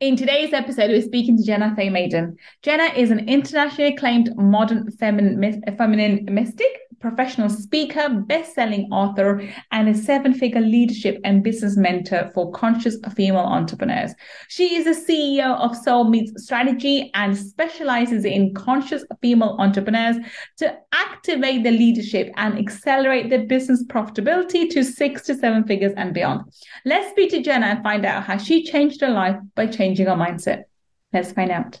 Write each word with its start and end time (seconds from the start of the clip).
In 0.00 0.16
today's 0.16 0.54
episode, 0.54 0.88
we're 0.88 1.02
speaking 1.02 1.36
to 1.36 1.42
Jenna 1.44 1.74
Faye 1.76 1.90
Madden. 1.90 2.38
Jenna 2.62 2.84
is 2.96 3.10
an 3.10 3.28
internationally 3.28 3.92
acclaimed 3.92 4.34
modern 4.34 4.90
feminine, 4.92 5.62
feminine 5.76 6.24
mystic, 6.24 6.74
professional 7.00 7.48
speaker, 7.48 8.08
best-selling 8.08 8.88
author, 8.92 9.42
and 9.72 9.88
a 9.88 9.94
seven-figure 9.94 10.60
leadership 10.60 11.18
and 11.24 11.42
business 11.42 11.76
mentor 11.76 12.30
for 12.34 12.52
conscious 12.52 12.96
female 13.14 13.38
entrepreneurs. 13.38 14.12
She 14.48 14.76
is 14.76 14.84
the 14.84 15.12
CEO 15.12 15.58
of 15.58 15.76
Soul 15.76 16.04
Meets 16.04 16.44
Strategy 16.44 17.10
and 17.14 17.36
specializes 17.36 18.24
in 18.24 18.54
conscious 18.54 19.04
female 19.22 19.56
entrepreneurs 19.58 20.16
to 20.58 20.78
activate 20.92 21.62
their 21.62 21.72
leadership 21.72 22.30
and 22.36 22.58
accelerate 22.58 23.30
their 23.30 23.46
business 23.46 23.82
profitability 23.84 24.68
to 24.70 24.84
six 24.84 25.22
to 25.22 25.34
seven 25.34 25.64
figures 25.64 25.92
and 25.96 26.12
beyond. 26.12 26.42
Let's 26.84 27.10
speak 27.10 27.30
to 27.30 27.42
Jenna 27.42 27.66
and 27.66 27.82
find 27.82 28.04
out 28.04 28.24
how 28.24 28.36
she 28.36 28.64
changed 28.64 29.00
her 29.00 29.10
life 29.10 29.36
by 29.54 29.66
changing 29.66 30.06
her 30.06 30.14
mindset? 30.14 30.64
Let's 31.12 31.32
find 31.32 31.50
out. 31.50 31.80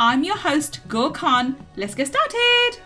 I'm 0.00 0.22
your 0.22 0.36
host, 0.36 0.78
Gul 0.86 1.10
Khan. 1.10 1.56
Let's 1.74 1.96
get 1.96 2.06
started. 2.06 2.78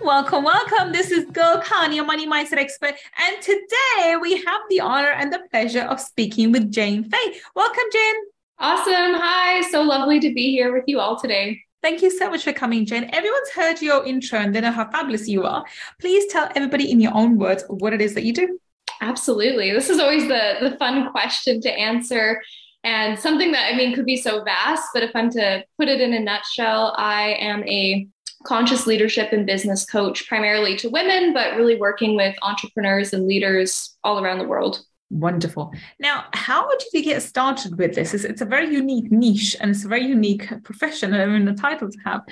Welcome, 0.00 0.44
welcome. 0.44 0.92
This 0.92 1.10
is 1.10 1.24
Gul 1.32 1.60
Khan, 1.62 1.92
your 1.92 2.04
money 2.04 2.28
mindset 2.28 2.58
expert. 2.58 2.94
And 3.18 3.42
today 3.42 4.16
we 4.20 4.36
have 4.36 4.60
the 4.70 4.78
honor 4.78 5.10
and 5.10 5.32
the 5.32 5.40
pleasure 5.50 5.80
of 5.80 5.98
speaking 5.98 6.52
with 6.52 6.70
Jane 6.70 7.10
Faye. 7.10 7.40
Welcome, 7.56 7.82
Jane. 7.92 8.14
Awesome. 8.60 9.14
Hi. 9.20 9.62
So 9.62 9.82
lovely 9.82 10.20
to 10.20 10.32
be 10.32 10.52
here 10.52 10.72
with 10.72 10.84
you 10.86 11.00
all 11.00 11.18
today. 11.18 11.60
Thank 11.82 12.02
you 12.02 12.16
so 12.16 12.30
much 12.30 12.44
for 12.44 12.52
coming, 12.52 12.86
Jane. 12.86 13.10
Everyone's 13.12 13.50
heard 13.50 13.82
your 13.82 14.06
intro 14.06 14.38
and 14.38 14.54
they 14.54 14.60
know 14.60 14.70
how 14.70 14.88
fabulous 14.92 15.26
you 15.26 15.42
are. 15.42 15.64
Please 16.00 16.32
tell 16.32 16.48
everybody 16.54 16.88
in 16.88 17.00
your 17.00 17.14
own 17.14 17.36
words 17.36 17.64
what 17.66 17.92
it 17.92 18.00
is 18.00 18.14
that 18.14 18.22
you 18.22 18.32
do. 18.32 18.60
Absolutely. 19.00 19.72
This 19.72 19.90
is 19.90 19.98
always 19.98 20.28
the, 20.28 20.58
the 20.60 20.76
fun 20.76 21.10
question 21.10 21.60
to 21.62 21.70
answer 21.72 22.40
and 22.84 23.18
something 23.18 23.52
that 23.52 23.72
I 23.72 23.76
mean 23.76 23.94
could 23.94 24.06
be 24.06 24.16
so 24.16 24.42
vast, 24.42 24.88
but 24.92 25.02
if 25.02 25.10
I'm 25.14 25.30
to 25.30 25.64
put 25.78 25.88
it 25.88 26.00
in 26.00 26.14
a 26.14 26.20
nutshell, 26.20 26.94
I 26.96 27.36
am 27.40 27.62
a 27.64 28.06
conscious 28.44 28.86
leadership 28.86 29.32
and 29.32 29.46
business 29.46 29.84
coach, 29.84 30.26
primarily 30.28 30.76
to 30.78 30.88
women, 30.88 31.32
but 31.32 31.56
really 31.56 31.76
working 31.76 32.16
with 32.16 32.34
entrepreneurs 32.42 33.12
and 33.12 33.26
leaders 33.26 33.96
all 34.02 34.22
around 34.22 34.38
the 34.38 34.48
world. 34.48 34.84
Wonderful. 35.10 35.72
Now, 36.00 36.24
how 36.32 36.68
did 36.70 36.88
you 36.94 37.04
get 37.04 37.22
started 37.22 37.78
with 37.78 37.94
this? 37.94 38.14
It's, 38.14 38.24
it's 38.24 38.40
a 38.40 38.46
very 38.46 38.72
unique 38.72 39.12
niche 39.12 39.54
and 39.60 39.70
it's 39.70 39.84
a 39.84 39.88
very 39.88 40.06
unique 40.06 40.48
profession. 40.64 41.12
I 41.12 41.26
mean, 41.26 41.44
the 41.44 41.52
title 41.52 41.90
to 41.90 41.98
have. 42.04 42.22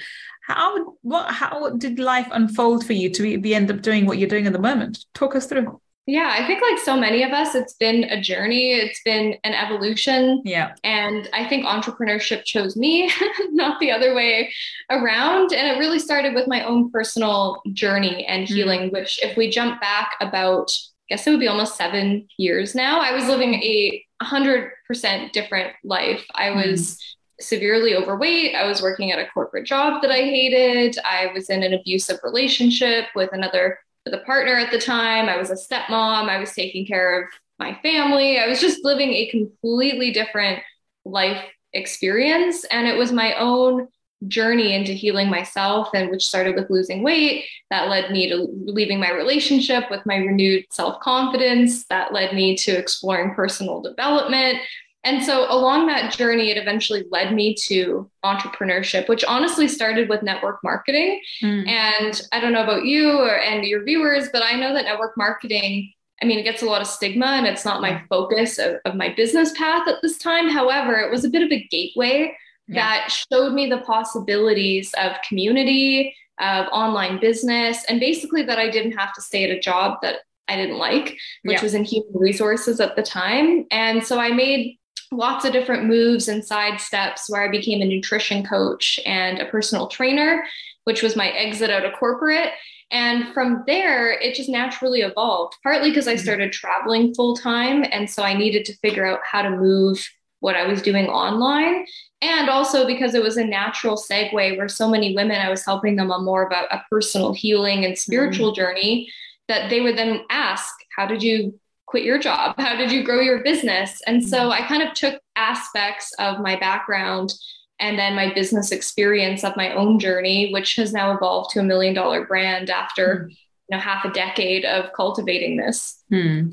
How 0.47 0.97
what 1.03 1.31
how 1.31 1.71
did 1.77 1.99
life 1.99 2.27
unfold 2.33 2.85
for 2.85 2.95
you 2.95 3.11
to 3.11 3.23
be, 3.23 3.37
be 3.37 3.55
end 3.55 3.71
up 3.71 3.83
doing 3.83 4.07
what 4.07 4.19
you're 4.19 4.29
doing 4.29 4.47
at 4.47 4.55
the 4.55 4.59
moment? 4.59 5.05
Talk 5.13 5.37
us 5.37 5.47
through. 5.47 5.81
Yeah, 6.11 6.35
I 6.37 6.45
think 6.45 6.61
like 6.61 6.81
so 6.81 6.97
many 6.97 7.23
of 7.23 7.31
us, 7.31 7.55
it's 7.55 7.75
been 7.75 8.03
a 8.03 8.21
journey, 8.21 8.73
it's 8.73 9.01
been 9.05 9.37
an 9.45 9.55
evolution. 9.55 10.43
Yeah. 10.45 10.75
And 10.83 11.29
I 11.33 11.49
think 11.49 11.65
entrepreneurship 11.65 12.45
chose 12.45 12.77
me, 12.77 13.09
not 13.51 13.79
the 13.79 13.93
other 13.93 14.13
way 14.13 14.53
around. 14.91 15.53
And 15.53 15.69
it 15.69 15.79
really 15.79 16.01
started 16.01 16.35
with 16.35 16.49
my 16.49 16.65
own 16.65 16.91
personal 16.91 17.63
journey 17.73 18.27
and 18.27 18.45
mm. 18.45 18.49
healing, 18.49 18.91
mm. 18.91 18.93
which, 18.93 19.23
if 19.23 19.37
we 19.37 19.51
jump 19.51 19.81
back 19.81 20.17
about, 20.21 20.73
I 20.73 21.15
guess 21.15 21.29
it 21.29 21.31
would 21.31 21.39
be 21.39 21.47
almost 21.47 21.77
seven 21.77 22.27
years 22.39 22.75
now, 22.75 23.01
I 23.01 23.13
was 23.13 23.29
living 23.29 23.55
a 23.55 24.05
100% 24.21 25.31
different 25.31 25.73
life. 25.85 26.27
I 26.35 26.49
mm. 26.49 26.57
was. 26.57 26.81
Mm. 26.81 27.05
Severely 27.43 27.97
overweight. 27.97 28.55
I 28.55 28.67
was 28.67 28.83
working 28.83 29.13
at 29.13 29.19
a 29.19 29.27
corporate 29.33 29.65
job 29.65 30.03
that 30.03 30.11
I 30.11 30.19
hated. 30.19 30.99
I 31.07 31.31
was 31.33 31.49
in 31.49 31.63
an 31.63 31.73
abusive 31.73 32.19
relationship 32.23 33.07
with 33.15 33.31
another 33.33 33.79
with 34.11 34.21
a 34.21 34.25
partner 34.25 34.55
at 34.55 34.71
the 34.71 34.81
time. 34.81 35.29
I 35.29 35.37
was 35.37 35.51
a 35.51 35.55
stepmom. 35.55 36.29
I 36.29 36.39
was 36.39 36.53
taking 36.53 36.87
care 36.87 37.23
of 37.23 37.29
my 37.59 37.79
family. 37.83 38.39
I 38.39 38.49
was 38.49 38.61
just 38.61 38.85
living 38.85 39.13
a 39.13 39.31
completely 39.31 40.13
different 40.13 40.63
life 41.05 41.43
experience. 41.73 42.65
And 42.65 42.87
it 42.87 42.97
was 42.97 43.13
my 43.13 43.35
own 43.35 43.89
journey 44.29 44.75
into 44.75 44.93
healing 44.93 45.31
myself 45.31 45.89
and 45.95 46.11
which 46.11 46.27
started 46.27 46.55
with 46.55 46.69
losing 46.69 47.03
weight 47.03 47.47
that 47.71 47.89
led 47.89 48.11
me 48.11 48.29
to 48.29 48.49
leaving 48.65 49.01
my 49.01 49.11
relationship 49.11 49.85
with 49.91 50.05
my 50.05 50.17
renewed 50.17 50.65
self-confidence 50.71 51.87
that 51.87 52.13
led 52.13 52.35
me 52.35 52.55
to 52.55 52.73
exploring 52.73 53.35
personal 53.35 53.81
development 53.81 54.59
and 55.03 55.25
so 55.25 55.51
along 55.51 55.87
that 55.87 56.13
journey, 56.13 56.51
it 56.51 56.59
eventually 56.59 57.05
led 57.11 57.35
me 57.35 57.55
to 57.67 58.11
entrepreneurship, 58.25 59.09
which 59.09 59.25
honestly 59.25 59.67
started 59.67 60.09
with 60.11 60.23
network 60.23 60.59
marketing. 60.63 61.21
Mm. 61.43 61.67
And 61.69 62.23
I 62.33 62.41
don't 62.41 62.53
know 62.53 62.63
about 62.63 62.85
you 62.85 63.19
or, 63.19 63.39
and 63.39 63.65
your 63.65 63.83
viewers, 63.83 64.29
but 64.31 64.43
I 64.43 64.57
know 64.57 64.75
that 64.75 64.85
network 64.85 65.17
marketing, 65.17 65.93
I 66.23 66.27
mean, 66.27 66.39
it 66.39 66.43
gets 66.43 66.61
a 66.61 66.67
lot 66.67 66.83
of 66.83 66.87
stigma 66.87 67.27
and 67.27 67.47
it's 67.47 67.65
not 67.65 67.81
my 67.81 68.03
focus 68.11 68.59
of, 68.59 68.77
of 68.85 68.95
my 68.95 69.09
business 69.15 69.57
path 69.57 69.89
at 69.89 70.03
this 70.03 70.19
time. 70.19 70.51
However, 70.51 70.97
it 70.97 71.11
was 71.11 71.25
a 71.25 71.31
bit 71.31 71.43
of 71.43 71.51
a 71.51 71.67
gateway 71.71 72.37
yeah. 72.69 72.75
that 72.75 73.11
showed 73.33 73.55
me 73.55 73.71
the 73.71 73.79
possibilities 73.79 74.93
of 74.99 75.13
community, 75.27 76.15
of 76.41 76.67
online 76.73 77.19
business, 77.21 77.85
and 77.89 78.01
basically 78.01 78.43
that 78.43 78.59
I 78.59 78.69
didn't 78.69 78.93
have 78.93 79.15
to 79.15 79.23
stay 79.23 79.45
at 79.45 79.51
a 79.51 79.61
job 79.61 79.99
that 80.03 80.21
I 80.47 80.57
didn't 80.57 80.79
like, 80.79 81.17
which 81.43 81.59
yeah. 81.59 81.63
was 81.63 81.75
in 81.75 81.85
human 81.85 82.13
resources 82.13 82.81
at 82.81 82.97
the 82.97 83.03
time. 83.03 83.67
And 83.71 84.05
so 84.05 84.19
I 84.19 84.33
made 84.33 84.79
lots 85.13 85.45
of 85.45 85.53
different 85.53 85.87
moves 85.87 86.29
and 86.29 86.45
side 86.45 86.81
steps 86.81 87.29
where 87.29 87.43
I 87.43 87.51
became 87.51 87.83
a 87.83 87.85
nutrition 87.85 88.45
coach 88.45 89.01
and 89.05 89.39
a 89.39 89.47
personal 89.47 89.89
trainer, 89.89 90.45
which 90.85 91.03
was 91.03 91.17
my 91.17 91.29
exit 91.31 91.71
out 91.71 91.85
of 91.85 91.95
corporate. 91.95 92.51
And 92.93 93.33
from 93.33 93.63
there, 93.67 94.11
it 94.13 94.35
just 94.35 94.49
naturally 94.49 95.03
evolved, 95.03 95.57
partly 95.63 95.91
because 95.91 96.09
I 96.09 96.15
mm-hmm. 96.15 96.23
started 96.23 96.53
traveling 96.53 97.15
full 97.15 97.37
time. 97.37 97.85
And 97.91 98.11
so 98.11 98.23
I 98.23 98.35
needed 98.35 98.65
to 98.67 98.77
figure 98.79 99.07
out 99.07 99.21
how 99.25 99.43
to 99.43 99.51
move 99.51 100.09
what 100.41 100.57
I 100.57 100.67
was 100.67 100.83
doing 100.83 101.07
online. 101.07 101.85
And 102.23 102.49
also 102.49 102.87
because 102.87 103.15
it 103.15 103.23
was 103.23 103.37
a 103.37 103.45
natural 103.45 103.97
segue 103.97 104.33
where 104.33 104.69
so 104.69 104.89
many 104.89 105.15
women, 105.15 105.41
I 105.41 105.51
was 105.51 105.65
helping 105.65 105.97
them 105.97 106.11
on 106.11 106.25
more 106.25 106.47
about 106.47 106.73
a 106.73 106.83
personal 106.91 107.33
healing 107.33 107.85
and 107.85 107.97
spiritual 107.97 108.49
mm-hmm. 108.49 108.61
journey 108.61 109.13
that 109.49 109.71
they 109.71 109.81
would 109.81 109.99
then 109.99 110.23
ask, 110.31 110.73
How 110.97 111.07
did 111.07 111.23
you 111.23 111.59
quit 111.91 112.05
your 112.05 112.19
job? 112.19 112.55
How 112.57 112.77
did 112.77 112.93
you 112.93 113.03
grow 113.03 113.21
your 113.21 113.43
business? 113.43 114.01
And 114.07 114.25
so 114.27 114.39
mm-hmm. 114.39 114.63
I 114.63 114.67
kind 114.69 114.83
of 114.83 114.95
took 114.95 115.21
aspects 115.35 116.13
of 116.21 116.39
my 116.39 116.57
background 116.57 117.35
and 117.81 117.99
then 117.99 118.15
my 118.15 118.33
business 118.33 118.71
experience 118.71 119.43
of 119.43 119.57
my 119.57 119.75
own 119.75 119.99
journey, 119.99 120.53
which 120.53 120.77
has 120.77 120.93
now 120.93 121.13
evolved 121.17 121.51
to 121.51 121.61
a 121.61 121.65
million 121.65 121.93
dollar 121.93 122.25
brand 122.27 122.71
after 122.71 123.27
mm. 123.27 123.31
you 123.31 123.77
know 123.77 123.79
half 123.79 124.05
a 124.05 124.13
decade 124.13 124.65
of 124.65 124.93
cultivating 124.93 125.57
this. 125.57 126.03
Hmm. 126.11 126.51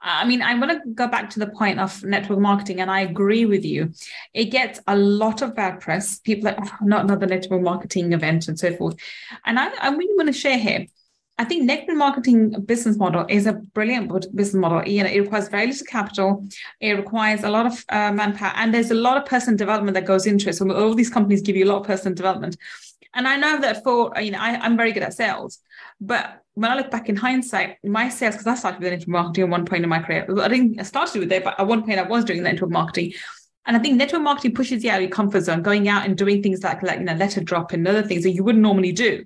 I 0.00 0.24
mean, 0.24 0.40
I 0.40 0.54
want 0.54 0.70
to 0.70 0.90
go 0.94 1.08
back 1.08 1.28
to 1.30 1.38
the 1.38 1.46
point 1.46 1.78
of 1.78 2.02
network 2.02 2.38
marketing, 2.38 2.80
and 2.80 2.90
I 2.90 3.00
agree 3.00 3.44
with 3.44 3.66
you. 3.66 3.92
It 4.32 4.46
gets 4.46 4.80
a 4.86 4.96
lot 4.96 5.42
of 5.42 5.54
bad 5.54 5.80
press. 5.80 6.20
People 6.20 6.44
like, 6.44 6.58
oh, 6.58 6.76
not 6.80 7.04
another 7.04 7.26
network 7.26 7.60
marketing 7.60 8.14
event 8.14 8.48
and 8.48 8.58
so 8.58 8.74
forth. 8.76 8.96
And 9.44 9.58
I, 9.58 9.68
I 9.78 9.90
really 9.90 10.16
want 10.16 10.28
to 10.28 10.32
share 10.32 10.56
here 10.56 10.86
I 11.40 11.44
think 11.44 11.64
network 11.64 11.96
marketing 11.96 12.50
business 12.66 12.96
model 12.96 13.24
is 13.28 13.46
a 13.46 13.52
brilliant 13.52 14.08
business 14.34 14.54
model. 14.54 14.86
You 14.86 15.04
know, 15.04 15.08
it 15.08 15.20
requires 15.20 15.48
very 15.48 15.68
little 15.68 15.86
capital. 15.86 16.44
It 16.80 16.94
requires 16.94 17.44
a 17.44 17.48
lot 17.48 17.64
of 17.64 17.84
uh, 17.90 18.10
manpower, 18.10 18.52
and 18.56 18.74
there's 18.74 18.90
a 18.90 18.94
lot 18.94 19.16
of 19.16 19.24
personal 19.24 19.56
development 19.56 19.94
that 19.94 20.04
goes 20.04 20.26
into 20.26 20.48
it. 20.48 20.54
So 20.56 20.68
all 20.72 20.94
these 20.94 21.10
companies 21.10 21.42
give 21.42 21.54
you 21.54 21.64
a 21.64 21.70
lot 21.72 21.82
of 21.82 21.86
personal 21.86 22.16
development. 22.16 22.56
And 23.14 23.28
I 23.28 23.36
know 23.36 23.60
that 23.60 23.84
for 23.84 24.12
you 24.20 24.32
know, 24.32 24.38
I, 24.40 24.66
am 24.66 24.76
very 24.76 24.90
good 24.90 25.04
at 25.04 25.14
sales, 25.14 25.60
but 26.00 26.42
when 26.54 26.72
I 26.72 26.74
look 26.74 26.90
back 26.90 27.08
in 27.08 27.14
hindsight, 27.14 27.76
my 27.84 28.08
sales 28.08 28.34
because 28.34 28.48
I 28.48 28.56
started 28.56 28.80
with 28.80 28.90
network 28.90 29.08
marketing 29.08 29.44
at 29.44 29.50
one 29.50 29.64
point 29.64 29.84
in 29.84 29.88
my 29.88 30.02
career. 30.02 30.26
I 30.40 30.48
didn't 30.48 30.84
start 30.84 31.14
with 31.14 31.30
it, 31.30 31.44
but 31.44 31.58
at 31.58 31.68
one 31.68 31.84
point 31.84 32.00
I 32.00 32.02
was 32.02 32.24
doing 32.24 32.42
network 32.42 32.70
marketing. 32.70 33.12
And 33.64 33.76
I 33.76 33.80
think 33.80 33.96
network 33.96 34.22
marketing 34.22 34.54
pushes 34.54 34.82
you 34.82 34.90
out 34.90 34.96
of 34.96 35.02
your 35.02 35.10
comfort 35.10 35.42
zone, 35.42 35.62
going 35.62 35.88
out 35.88 36.04
and 36.04 36.16
doing 36.16 36.42
things 36.42 36.64
like 36.64 36.82
like 36.82 36.98
you 36.98 37.04
know 37.04 37.14
letter 37.14 37.44
drop 37.44 37.72
and 37.72 37.86
other 37.86 38.02
things 38.02 38.24
that 38.24 38.30
you 38.30 38.42
wouldn't 38.42 38.62
normally 38.62 38.90
do 38.90 39.24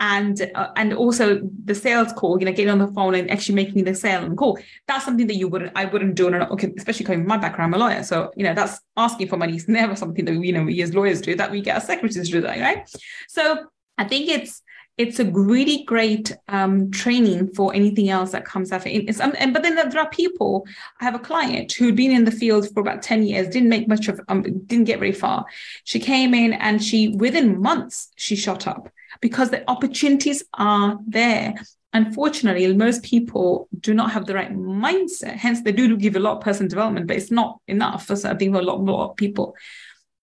and 0.00 0.50
uh, 0.54 0.70
and 0.76 0.92
also 0.92 1.40
the 1.64 1.74
sales 1.74 2.12
call 2.12 2.38
you 2.38 2.44
know 2.44 2.52
getting 2.52 2.70
on 2.70 2.78
the 2.78 2.92
phone 2.92 3.14
and 3.14 3.30
actually 3.30 3.54
making 3.54 3.84
the 3.84 3.94
sale 3.94 4.24
and 4.24 4.36
call 4.36 4.58
that's 4.88 5.04
something 5.04 5.26
that 5.26 5.36
you 5.36 5.48
wouldn't 5.48 5.72
i 5.76 5.84
wouldn't 5.84 6.14
do 6.14 6.26
and 6.26 6.36
okay 6.36 6.72
especially 6.76 7.06
coming 7.06 7.20
from 7.20 7.28
my 7.28 7.36
background 7.36 7.74
i'm 7.74 7.80
a 7.80 7.84
lawyer 7.84 8.02
so 8.02 8.30
you 8.36 8.44
know 8.44 8.54
that's 8.54 8.80
asking 8.96 9.28
for 9.28 9.36
money 9.36 9.56
is 9.56 9.68
never 9.80 9.94
something 9.94 10.24
that 10.24 10.34
you 10.34 10.52
know 10.52 10.64
we 10.64 10.82
as 10.82 10.94
lawyers 10.94 11.20
do 11.20 11.34
that 11.34 11.50
we 11.50 11.60
get 11.60 11.74
our 11.74 11.80
secretaries 11.80 12.26
to 12.26 12.32
do 12.32 12.40
that 12.40 12.58
right 12.58 12.88
so 13.28 13.64
i 13.98 14.04
think 14.04 14.28
it's 14.28 14.62
it's 14.98 15.18
a 15.18 15.24
really 15.24 15.84
great 15.84 16.36
um, 16.48 16.90
training 16.90 17.48
for 17.54 17.74
anything 17.74 18.10
else 18.10 18.32
that 18.32 18.44
comes 18.44 18.70
after. 18.72 18.90
It's, 18.90 19.20
um, 19.20 19.34
and, 19.38 19.54
but 19.54 19.62
then 19.62 19.74
there 19.74 19.98
are 19.98 20.10
people. 20.10 20.66
I 21.00 21.04
have 21.04 21.14
a 21.14 21.18
client 21.18 21.72
who'd 21.72 21.96
been 21.96 22.10
in 22.10 22.24
the 22.24 22.30
field 22.30 22.68
for 22.72 22.80
about 22.80 23.02
ten 23.02 23.22
years, 23.22 23.48
didn't 23.48 23.70
make 23.70 23.88
much 23.88 24.08
of, 24.08 24.20
um, 24.28 24.42
didn't 24.42 24.84
get 24.84 24.98
very 24.98 25.12
far. 25.12 25.46
She 25.84 25.98
came 25.98 26.34
in 26.34 26.52
and 26.52 26.82
she 26.82 27.08
within 27.08 27.60
months 27.60 28.10
she 28.16 28.36
shot 28.36 28.66
up 28.66 28.90
because 29.22 29.48
the 29.48 29.68
opportunities 29.70 30.44
are 30.52 30.98
there. 31.06 31.54
Unfortunately, 31.94 32.74
most 32.74 33.02
people 33.02 33.68
do 33.80 33.94
not 33.94 34.10
have 34.10 34.26
the 34.26 34.34
right 34.34 34.52
mindset. 34.52 35.36
Hence, 35.36 35.62
they 35.62 35.72
do 35.72 35.96
give 35.96 36.16
a 36.16 36.20
lot 36.20 36.36
of 36.36 36.42
personal 36.42 36.68
development, 36.68 37.06
but 37.06 37.16
it's 37.16 37.30
not 37.30 37.60
enough 37.68 38.06
for 38.06 38.16
think 38.16 38.52
for 38.52 38.60
a 38.60 38.64
lot, 38.64 38.82
more 38.82 39.14
people. 39.14 39.54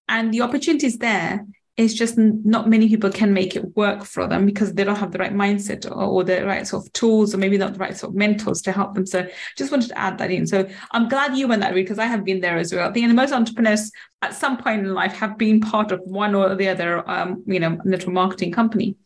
And 0.07 0.31
the 0.33 0.41
opportunity 0.41 0.85
is 0.85 0.97
there 0.97 1.45
it's 1.79 1.93
just 1.93 2.17
not 2.17 2.67
many 2.67 2.89
people 2.89 3.09
can 3.09 3.33
make 3.33 3.55
it 3.55 3.77
work 3.77 4.03
for 4.03 4.27
them 4.27 4.45
because 4.45 4.73
they 4.73 4.83
don't 4.83 4.97
have 4.97 5.13
the 5.13 5.17
right 5.17 5.33
mindset 5.33 5.89
or, 5.89 6.03
or, 6.03 6.23
the 6.25 6.45
right 6.45 6.67
sort 6.67 6.85
of 6.85 6.91
tools 6.91 7.33
or 7.33 7.37
maybe 7.37 7.57
not 7.57 7.71
the 7.71 7.79
right 7.79 7.95
sort 7.95 8.11
of 8.11 8.17
mentors 8.17 8.61
to 8.63 8.73
help 8.73 8.95
them. 8.95 9.05
So 9.05 9.25
just 9.55 9.71
wanted 9.71 9.87
to 9.87 9.97
add 9.97 10.17
that 10.17 10.29
in. 10.29 10.45
So 10.45 10.67
I'm 10.91 11.07
glad 11.07 11.37
you 11.37 11.47
went 11.47 11.61
that 11.61 11.73
way 11.73 11.81
because 11.81 11.97
I 11.97 12.03
have 12.03 12.25
been 12.25 12.41
there 12.41 12.57
as 12.57 12.73
well. 12.73 12.89
I 12.89 12.91
think 12.91 13.09
most 13.13 13.31
entrepreneurs 13.31 13.93
at 14.21 14.33
some 14.33 14.57
point 14.57 14.81
in 14.81 14.93
life 14.93 15.13
have 15.13 15.37
been 15.37 15.61
part 15.61 15.93
of 15.93 16.01
one 16.01 16.35
or 16.35 16.53
the 16.53 16.67
other, 16.67 17.09
um, 17.09 17.43
you 17.47 17.61
know, 17.61 17.79
network 17.85 18.13
marketing 18.13 18.51
company. 18.51 18.97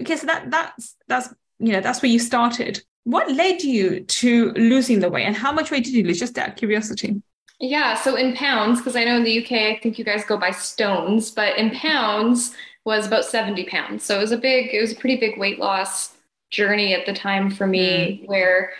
Okay, 0.00 0.16
so 0.16 0.26
that 0.26 0.50
that's 0.50 0.96
that's 1.08 1.34
you 1.58 1.72
know 1.72 1.82
that's 1.82 2.00
where 2.00 2.10
you 2.10 2.18
started. 2.18 2.82
What 3.04 3.30
led 3.30 3.62
you 3.62 4.00
to 4.00 4.52
losing 4.52 5.00
the 5.00 5.10
weight, 5.10 5.24
and 5.24 5.36
how 5.36 5.52
much 5.52 5.70
weight 5.70 5.84
did 5.84 5.92
you 5.92 6.04
lose? 6.04 6.18
Just 6.18 6.38
out 6.38 6.48
of 6.48 6.56
curiosity. 6.56 7.20
Yeah, 7.58 7.94
so 7.94 8.16
in 8.16 8.34
pounds, 8.34 8.80
because 8.80 8.96
I 8.96 9.04
know 9.04 9.16
in 9.16 9.24
the 9.24 9.42
UK, 9.42 9.52
I 9.52 9.80
think 9.82 9.98
you 9.98 10.04
guys 10.04 10.24
go 10.24 10.36
by 10.36 10.50
stones, 10.50 11.30
but 11.30 11.56
in 11.56 11.70
pounds 11.70 12.54
was 12.84 13.06
about 13.06 13.24
70 13.24 13.64
pounds. 13.64 14.04
So 14.04 14.18
it 14.18 14.20
was 14.20 14.32
a 14.32 14.36
big, 14.36 14.74
it 14.74 14.80
was 14.80 14.92
a 14.92 14.96
pretty 14.96 15.16
big 15.16 15.38
weight 15.38 15.58
loss 15.58 16.16
journey 16.50 16.94
at 16.94 17.06
the 17.06 17.14
time 17.14 17.50
for 17.50 17.66
me, 17.66 18.22
mm. 18.22 18.28
where 18.28 18.70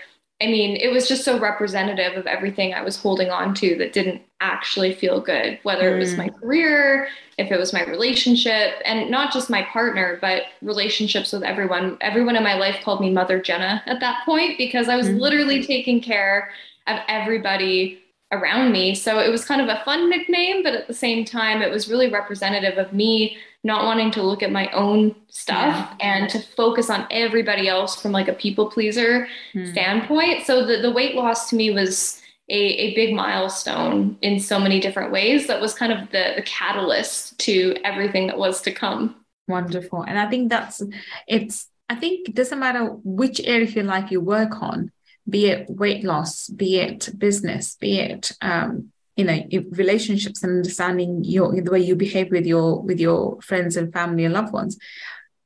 I 0.41 0.47
mean, 0.47 0.77
it 0.77 0.93
was 0.93 1.09
just 1.09 1.25
so 1.25 1.39
representative 1.39 2.19
of 2.19 2.27
everything 2.27 2.75
I 2.75 2.83
was 2.83 3.01
holding 3.01 3.31
on 3.31 3.55
to 3.55 3.75
that 3.79 3.95
didn't 3.95 4.21
actually 4.43 4.95
feel 4.95 5.19
good, 5.19 5.59
whether 5.63 5.91
mm. 5.91 5.95
it 5.95 5.99
was 5.99 6.17
my 6.19 6.29
mm. 6.29 6.41
career, 6.41 7.09
if 7.39 7.51
it 7.51 7.59
was 7.59 7.73
my 7.73 7.83
relationship, 7.87 8.75
and 8.85 9.11
not 9.11 9.33
just 9.33 9.49
my 9.49 9.63
partner, 9.63 10.19
but 10.21 10.43
relationships 10.61 11.33
with 11.33 11.43
everyone. 11.43 11.97
Everyone 12.03 12.37
in 12.37 12.45
my 12.45 12.55
life 12.55 12.77
called 12.85 13.01
me 13.01 13.11
Mother 13.11 13.41
Jenna 13.41 13.83
at 13.87 14.01
that 14.01 14.27
point 14.27 14.59
because 14.59 14.91
I 14.91 14.97
was 14.97 15.09
mm. 15.09 15.19
literally 15.19 15.65
taking 15.65 16.03
care 16.03 16.51
of 16.87 16.99
everybody 17.09 18.03
around 18.33 18.73
me. 18.73 18.95
So 18.95 19.21
it 19.21 19.31
was 19.31 19.45
kind 19.45 19.61
of 19.61 19.69
a 19.69 19.83
fun 19.85 20.11
nickname, 20.11 20.63
but 20.63 20.75
at 20.75 20.89
the 20.89 20.95
same 20.95 21.25
time, 21.25 21.63
it 21.63 21.71
was 21.71 21.89
really 21.89 22.11
representative 22.11 22.79
of 22.79 22.93
me 22.93 23.37
not 23.63 23.85
wanting 23.85 24.11
to 24.13 24.23
look 24.23 24.43
at 24.43 24.53
my 24.53 24.69
own 24.71 25.15
stuff 25.29 25.75
yeah. 25.75 25.97
and 26.01 26.31
to 26.31 26.39
focus 26.39 26.89
on 26.89 27.07
everybody 27.11 27.69
else 27.69 28.01
from 28.01 28.13
like 28.13 28.29
a 28.29 28.33
people 28.33 28.71
pleaser 28.71 29.29
hmm. 29.53 29.67
standpoint. 29.67 30.47
So 30.47 30.65
the, 30.65 30.79
the 30.79 30.91
weight 30.91 31.15
loss 31.15 31.51
to 31.51 31.57
me 31.57 31.71
was 31.71 32.23
a, 32.49 32.55
a 32.55 32.95
big 32.95 33.13
milestone 33.13 34.17
in 34.23 34.39
so 34.39 34.61
many 34.61 34.79
different 34.79 35.11
ways 35.11 35.49
that 35.49 35.61
was 35.61 35.75
kind 35.75 35.93
of 35.93 36.11
the, 36.11 36.35
the 36.37 36.43
catalyst 36.43 37.39
to 37.41 37.77
everything 37.85 38.29
that 38.29 38.39
was 38.39 38.63
to 38.63 38.71
come. 38.71 39.17
Wonderful. 39.49 40.03
And 40.03 40.19
I 40.19 40.29
think 40.29 40.51
that's 40.51 40.83
it's 41.27 41.69
I 41.89 41.95
think 41.95 42.29
it 42.29 42.35
doesn't 42.35 42.59
matter 42.59 42.87
which 43.05 43.41
area 43.45 43.65
of 43.65 43.75
your 43.75 43.85
life 43.85 44.11
you 44.11 44.21
work 44.21 44.61
on, 44.61 44.91
be 45.29 45.47
it 45.47 45.69
weight 45.69 46.05
loss, 46.05 46.49
be 46.49 46.79
it 46.79 47.09
business, 47.19 47.77
be 47.77 47.99
it 47.99 48.33
um, 48.41 48.93
you 49.17 49.25
know 49.25 49.43
relationships 49.71 50.43
and 50.43 50.53
understanding 50.57 51.25
your 51.25 51.61
the 51.61 51.71
way 51.71 51.81
you 51.81 51.97
behave 51.97 52.31
with 52.31 52.47
your 52.47 52.83
with 52.83 53.01
your 53.01 53.41
friends 53.41 53.77
and 53.77 53.93
family 53.93 54.25
and 54.25 54.35
loved 54.35 54.53
ones. 54.53 54.79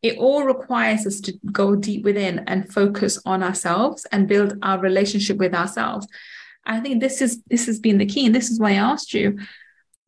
It 0.02 0.16
all 0.18 0.44
requires 0.44 1.06
us 1.06 1.20
to 1.20 1.38
go 1.52 1.76
deep 1.76 2.04
within 2.04 2.40
and 2.46 2.72
focus 2.72 3.20
on 3.26 3.42
ourselves 3.42 4.06
and 4.10 4.26
build 4.26 4.58
our 4.62 4.78
relationship 4.78 5.36
with 5.36 5.54
ourselves. 5.54 6.06
I 6.64 6.80
think 6.80 7.00
this 7.00 7.20
is 7.20 7.42
this 7.44 7.66
has 7.66 7.78
been 7.78 7.98
the 7.98 8.06
key, 8.06 8.26
and 8.26 8.34
this 8.34 8.50
is 8.50 8.58
why 8.58 8.72
I 8.72 8.74
asked 8.74 9.14
you, 9.14 9.38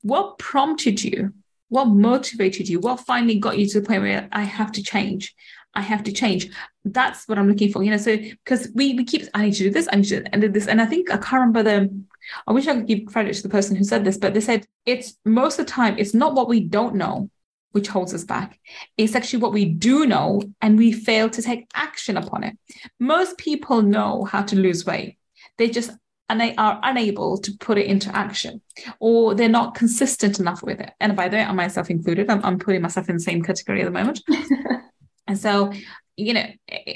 what 0.03 0.39
prompted 0.39 1.03
you, 1.03 1.33
what 1.69 1.87
motivated 1.87 2.69
you, 2.69 2.81
what 2.81 3.01
finally 3.01 3.39
got 3.39 3.59
you 3.59 3.67
to 3.67 3.81
the 3.81 3.87
point 3.87 4.03
where 4.03 4.29
I 4.33 4.43
have 4.43 4.73
to 4.73 4.83
change. 4.83 5.35
I 5.75 5.81
have 5.81 6.03
to 6.05 6.13
change. 6.13 6.51
That's 6.85 7.27
what 7.29 7.39
I'm 7.39 7.49
looking 7.49 7.73
for, 7.73 7.83
you 7.83 7.91
know. 7.91 7.97
So 7.97 8.17
because 8.17 8.71
we 8.75 8.95
we 8.95 9.05
keep 9.05 9.23
I 9.35 9.45
need 9.45 9.55
to 9.55 9.65
do 9.65 9.71
this, 9.71 9.89
I 9.93 9.97
need 9.97 10.09
to 10.09 10.21
do 10.21 10.49
this, 10.49 10.69
and 10.69 10.81
I 10.81 10.87
think 10.87 11.11
I 11.11 11.17
can't 11.17 11.41
remember 11.41 11.63
the. 11.63 12.05
I 12.47 12.53
wish 12.53 12.67
I 12.67 12.75
could 12.75 12.87
give 12.87 13.07
credit 13.07 13.35
to 13.35 13.43
the 13.43 13.49
person 13.49 13.77
who 13.77 13.85
said 13.85 14.05
this, 14.05 14.19
but 14.19 14.35
they 14.35 14.41
said 14.41 14.67
it's 14.87 15.17
most 15.25 15.59
of 15.59 15.67
the 15.67 15.73
time 15.73 15.97
it's 15.99 16.15
not 16.15 16.35
what 16.35 16.49
we 16.49 16.61
don't 16.61 16.95
know 16.95 17.31
which 17.73 17.89
holds 17.89 18.13
us 18.13 18.25
back. 18.25 18.61
It's 18.99 19.15
actually 19.15 19.41
what 19.41 19.55
we 19.55 19.65
do 19.65 20.05
know, 20.07 20.43
and 20.61 20.79
we 20.79 20.93
fail 20.93 21.31
to 21.31 21.43
take 21.43 21.71
action 21.75 22.17
upon 22.17 22.45
it. 22.45 22.57
Most 23.01 23.39
people 23.39 23.81
know 23.81 24.25
how 24.25 24.43
to 24.43 24.57
lose 24.57 24.85
weight. 24.85 25.19
They 25.59 25.71
just 25.71 25.91
and 26.29 26.41
they 26.41 26.55
are 26.57 26.81
unable 26.83 27.37
to 27.37 27.53
put 27.61 27.77
it 27.77 27.85
into 27.85 28.15
action 28.17 28.63
or 29.01 29.35
they're 29.35 29.51
not 29.51 29.75
consistent 29.75 30.41
enough 30.41 30.63
with 30.63 30.81
it. 30.81 30.91
And 30.99 31.15
by 31.15 31.29
the 31.29 31.37
way, 31.37 31.43
I 31.43 31.53
myself 31.53 31.91
included, 31.91 32.31
I'm, 32.31 32.43
I'm 32.43 32.59
putting 32.59 32.81
myself 32.81 33.11
in 33.11 33.17
the 33.17 33.23
same 33.23 33.43
category 33.43 33.83
at 33.83 33.85
the 33.85 33.91
moment. 33.91 34.23
And 35.27 35.39
so, 35.39 35.73
you 36.17 36.35
know, 36.35 36.47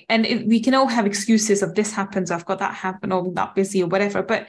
and 0.09 0.27
it, 0.27 0.47
we 0.47 0.61
can 0.61 0.75
all 0.75 0.89
have 0.89 1.07
excuses 1.07 1.63
of 1.63 1.75
this 1.75 1.93
happens, 1.93 2.31
I've 2.31 2.45
got 2.45 2.59
that 2.59 2.75
happen, 2.75 3.13
or 3.13 3.21
I'm 3.21 3.35
that 3.35 3.55
busy, 3.55 3.83
or 3.83 3.87
whatever, 3.87 4.23
but 4.23 4.47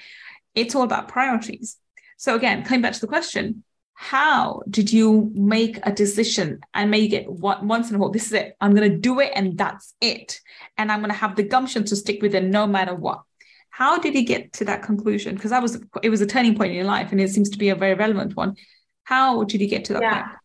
it's 0.56 0.75
all 0.75 0.83
about 0.83 1.07
priorities. 1.07 1.77
So, 2.18 2.35
again, 2.35 2.63
coming 2.63 2.81
back 2.81 2.94
to 2.94 3.00
the 3.00 3.07
question, 3.07 3.63
how 3.94 4.62
did 4.69 4.94
you 4.94 5.31
make 5.33 5.79
a 5.83 5.91
decision 5.91 6.59
and 6.74 6.91
make 6.91 7.13
it 7.13 7.27
once 7.27 7.88
and 7.88 7.95
a 7.95 8.00
while? 8.00 8.12
This 8.12 8.27
is 8.27 8.33
it. 8.33 8.56
I'm 8.62 8.75
going 8.75 8.91
to 8.91 8.97
do 8.97 9.19
it, 9.19 9.31
and 9.33 9.57
that's 9.57 9.95
it. 10.01 10.39
And 10.77 10.91
I'm 10.91 11.00
going 11.00 11.12
to 11.12 11.18
have 11.18 11.35
the 11.35 11.44
gumption 11.44 11.83
to 11.85 11.95
stick 11.95 12.21
with 12.21 12.35
it 12.35 12.44
no 12.44 12.68
matter 12.68 12.94
what. 12.94 13.21
How 13.69 13.97
did 13.97 14.13
you 14.13 14.23
get 14.23 14.53
to 14.53 14.65
that 14.65 14.83
conclusion? 14.83 15.35
Because 15.35 15.51
that 15.51 15.62
was 15.62 15.80
it 16.03 16.09
was 16.09 16.21
a 16.21 16.27
turning 16.27 16.56
point 16.56 16.71
in 16.71 16.75
your 16.75 16.85
life, 16.85 17.12
and 17.12 17.19
it 17.19 17.30
seems 17.31 17.50
to 17.51 17.57
be 17.57 17.69
a 17.69 17.75
very 17.75 17.95
relevant 17.95 18.35
one. 18.35 18.56
How 19.03 19.44
did 19.44 19.62
you 19.62 19.68
get 19.68 19.85
to 19.85 19.94
that 19.94 20.01
yeah. 20.01 20.23
point? 20.23 20.38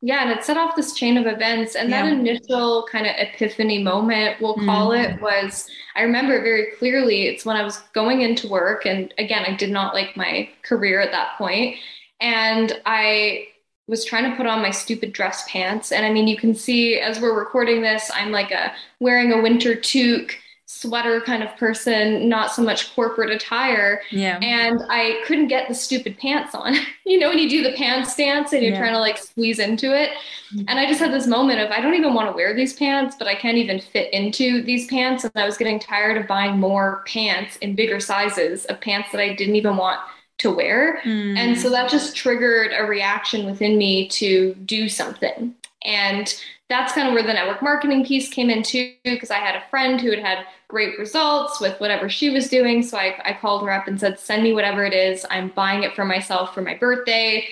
Yeah, 0.00 0.22
and 0.22 0.30
it 0.30 0.44
set 0.44 0.56
off 0.56 0.76
this 0.76 0.92
chain 0.92 1.16
of 1.16 1.26
events. 1.26 1.74
And 1.74 1.90
yeah. 1.90 2.04
that 2.04 2.12
initial 2.12 2.86
kind 2.90 3.06
of 3.06 3.14
epiphany 3.16 3.82
moment, 3.82 4.40
we'll 4.40 4.54
call 4.54 4.90
mm. 4.90 5.02
it, 5.04 5.20
was 5.20 5.68
I 5.96 6.02
remember 6.02 6.40
very 6.40 6.72
clearly. 6.78 7.26
It's 7.26 7.44
when 7.44 7.56
I 7.56 7.64
was 7.64 7.78
going 7.94 8.20
into 8.20 8.48
work. 8.48 8.86
And 8.86 9.12
again, 9.18 9.44
I 9.44 9.56
did 9.56 9.70
not 9.70 9.94
like 9.94 10.16
my 10.16 10.48
career 10.62 11.00
at 11.00 11.10
that 11.10 11.36
point. 11.36 11.76
And 12.20 12.80
I 12.86 13.48
was 13.88 14.04
trying 14.04 14.30
to 14.30 14.36
put 14.36 14.46
on 14.46 14.62
my 14.62 14.70
stupid 14.70 15.12
dress 15.12 15.50
pants. 15.50 15.90
And 15.90 16.06
I 16.06 16.12
mean, 16.12 16.28
you 16.28 16.36
can 16.36 16.54
see 16.54 17.00
as 17.00 17.20
we're 17.20 17.36
recording 17.36 17.82
this, 17.82 18.10
I'm 18.14 18.30
like 18.30 18.52
a 18.52 18.72
wearing 19.00 19.32
a 19.32 19.42
winter 19.42 19.74
toque 19.74 20.36
sweater 20.70 21.22
kind 21.22 21.42
of 21.42 21.56
person, 21.56 22.28
not 22.28 22.52
so 22.52 22.60
much 22.60 22.94
corporate 22.94 23.30
attire. 23.30 24.02
Yeah. 24.10 24.38
And 24.42 24.82
I 24.90 25.22
couldn't 25.26 25.48
get 25.48 25.66
the 25.66 25.74
stupid 25.74 26.18
pants 26.18 26.54
on. 26.54 26.74
you 27.06 27.18
know, 27.18 27.30
when 27.30 27.38
you 27.38 27.48
do 27.48 27.62
the 27.62 27.72
pants 27.72 28.14
dance 28.14 28.52
and 28.52 28.62
you're 28.62 28.72
yeah. 28.72 28.78
trying 28.78 28.92
to 28.92 29.00
like 29.00 29.16
squeeze 29.16 29.58
into 29.60 29.98
it. 29.98 30.10
Mm-hmm. 30.52 30.64
And 30.68 30.78
I 30.78 30.86
just 30.86 31.00
had 31.00 31.10
this 31.10 31.26
moment 31.26 31.60
of 31.60 31.70
I 31.70 31.80
don't 31.80 31.94
even 31.94 32.12
want 32.12 32.28
to 32.28 32.36
wear 32.36 32.54
these 32.54 32.74
pants, 32.74 33.16
but 33.18 33.26
I 33.26 33.34
can't 33.34 33.56
even 33.56 33.80
fit 33.80 34.12
into 34.12 34.62
these 34.62 34.86
pants. 34.88 35.24
And 35.24 35.32
I 35.36 35.46
was 35.46 35.56
getting 35.56 35.80
tired 35.80 36.18
of 36.18 36.28
buying 36.28 36.58
more 36.58 37.02
pants 37.06 37.56
in 37.56 37.74
bigger 37.74 37.98
sizes 37.98 38.66
of 38.66 38.78
pants 38.78 39.10
that 39.12 39.22
I 39.22 39.34
didn't 39.34 39.56
even 39.56 39.78
want 39.78 40.00
to 40.38 40.52
wear. 40.52 41.00
Mm. 41.02 41.36
And 41.38 41.58
so 41.58 41.70
that 41.70 41.90
just 41.90 42.14
triggered 42.14 42.72
a 42.76 42.84
reaction 42.84 43.46
within 43.46 43.78
me 43.78 44.06
to 44.08 44.54
do 44.66 44.90
something. 44.90 45.54
And 45.82 46.34
that's 46.68 46.92
kind 46.92 47.08
of 47.08 47.14
where 47.14 47.22
the 47.22 47.32
network 47.32 47.62
marketing 47.62 48.04
piece 48.04 48.28
came 48.28 48.50
in 48.50 48.62
too, 48.62 48.94
because 49.04 49.30
I 49.30 49.38
had 49.38 49.56
a 49.56 49.66
friend 49.70 50.00
who 50.00 50.10
had 50.10 50.18
had 50.18 50.46
great 50.68 50.98
results 50.98 51.60
with 51.60 51.80
whatever 51.80 52.08
she 52.10 52.30
was 52.30 52.48
doing. 52.48 52.82
So 52.82 52.98
I, 52.98 53.18
I 53.24 53.32
called 53.32 53.62
her 53.62 53.72
up 53.72 53.88
and 53.88 53.98
said, 53.98 54.18
send 54.18 54.42
me 54.42 54.52
whatever 54.52 54.84
it 54.84 54.92
is. 54.92 55.24
I'm 55.30 55.48
buying 55.48 55.82
it 55.82 55.94
for 55.94 56.04
myself 56.04 56.52
for 56.52 56.60
my 56.60 56.74
birthday 56.74 57.48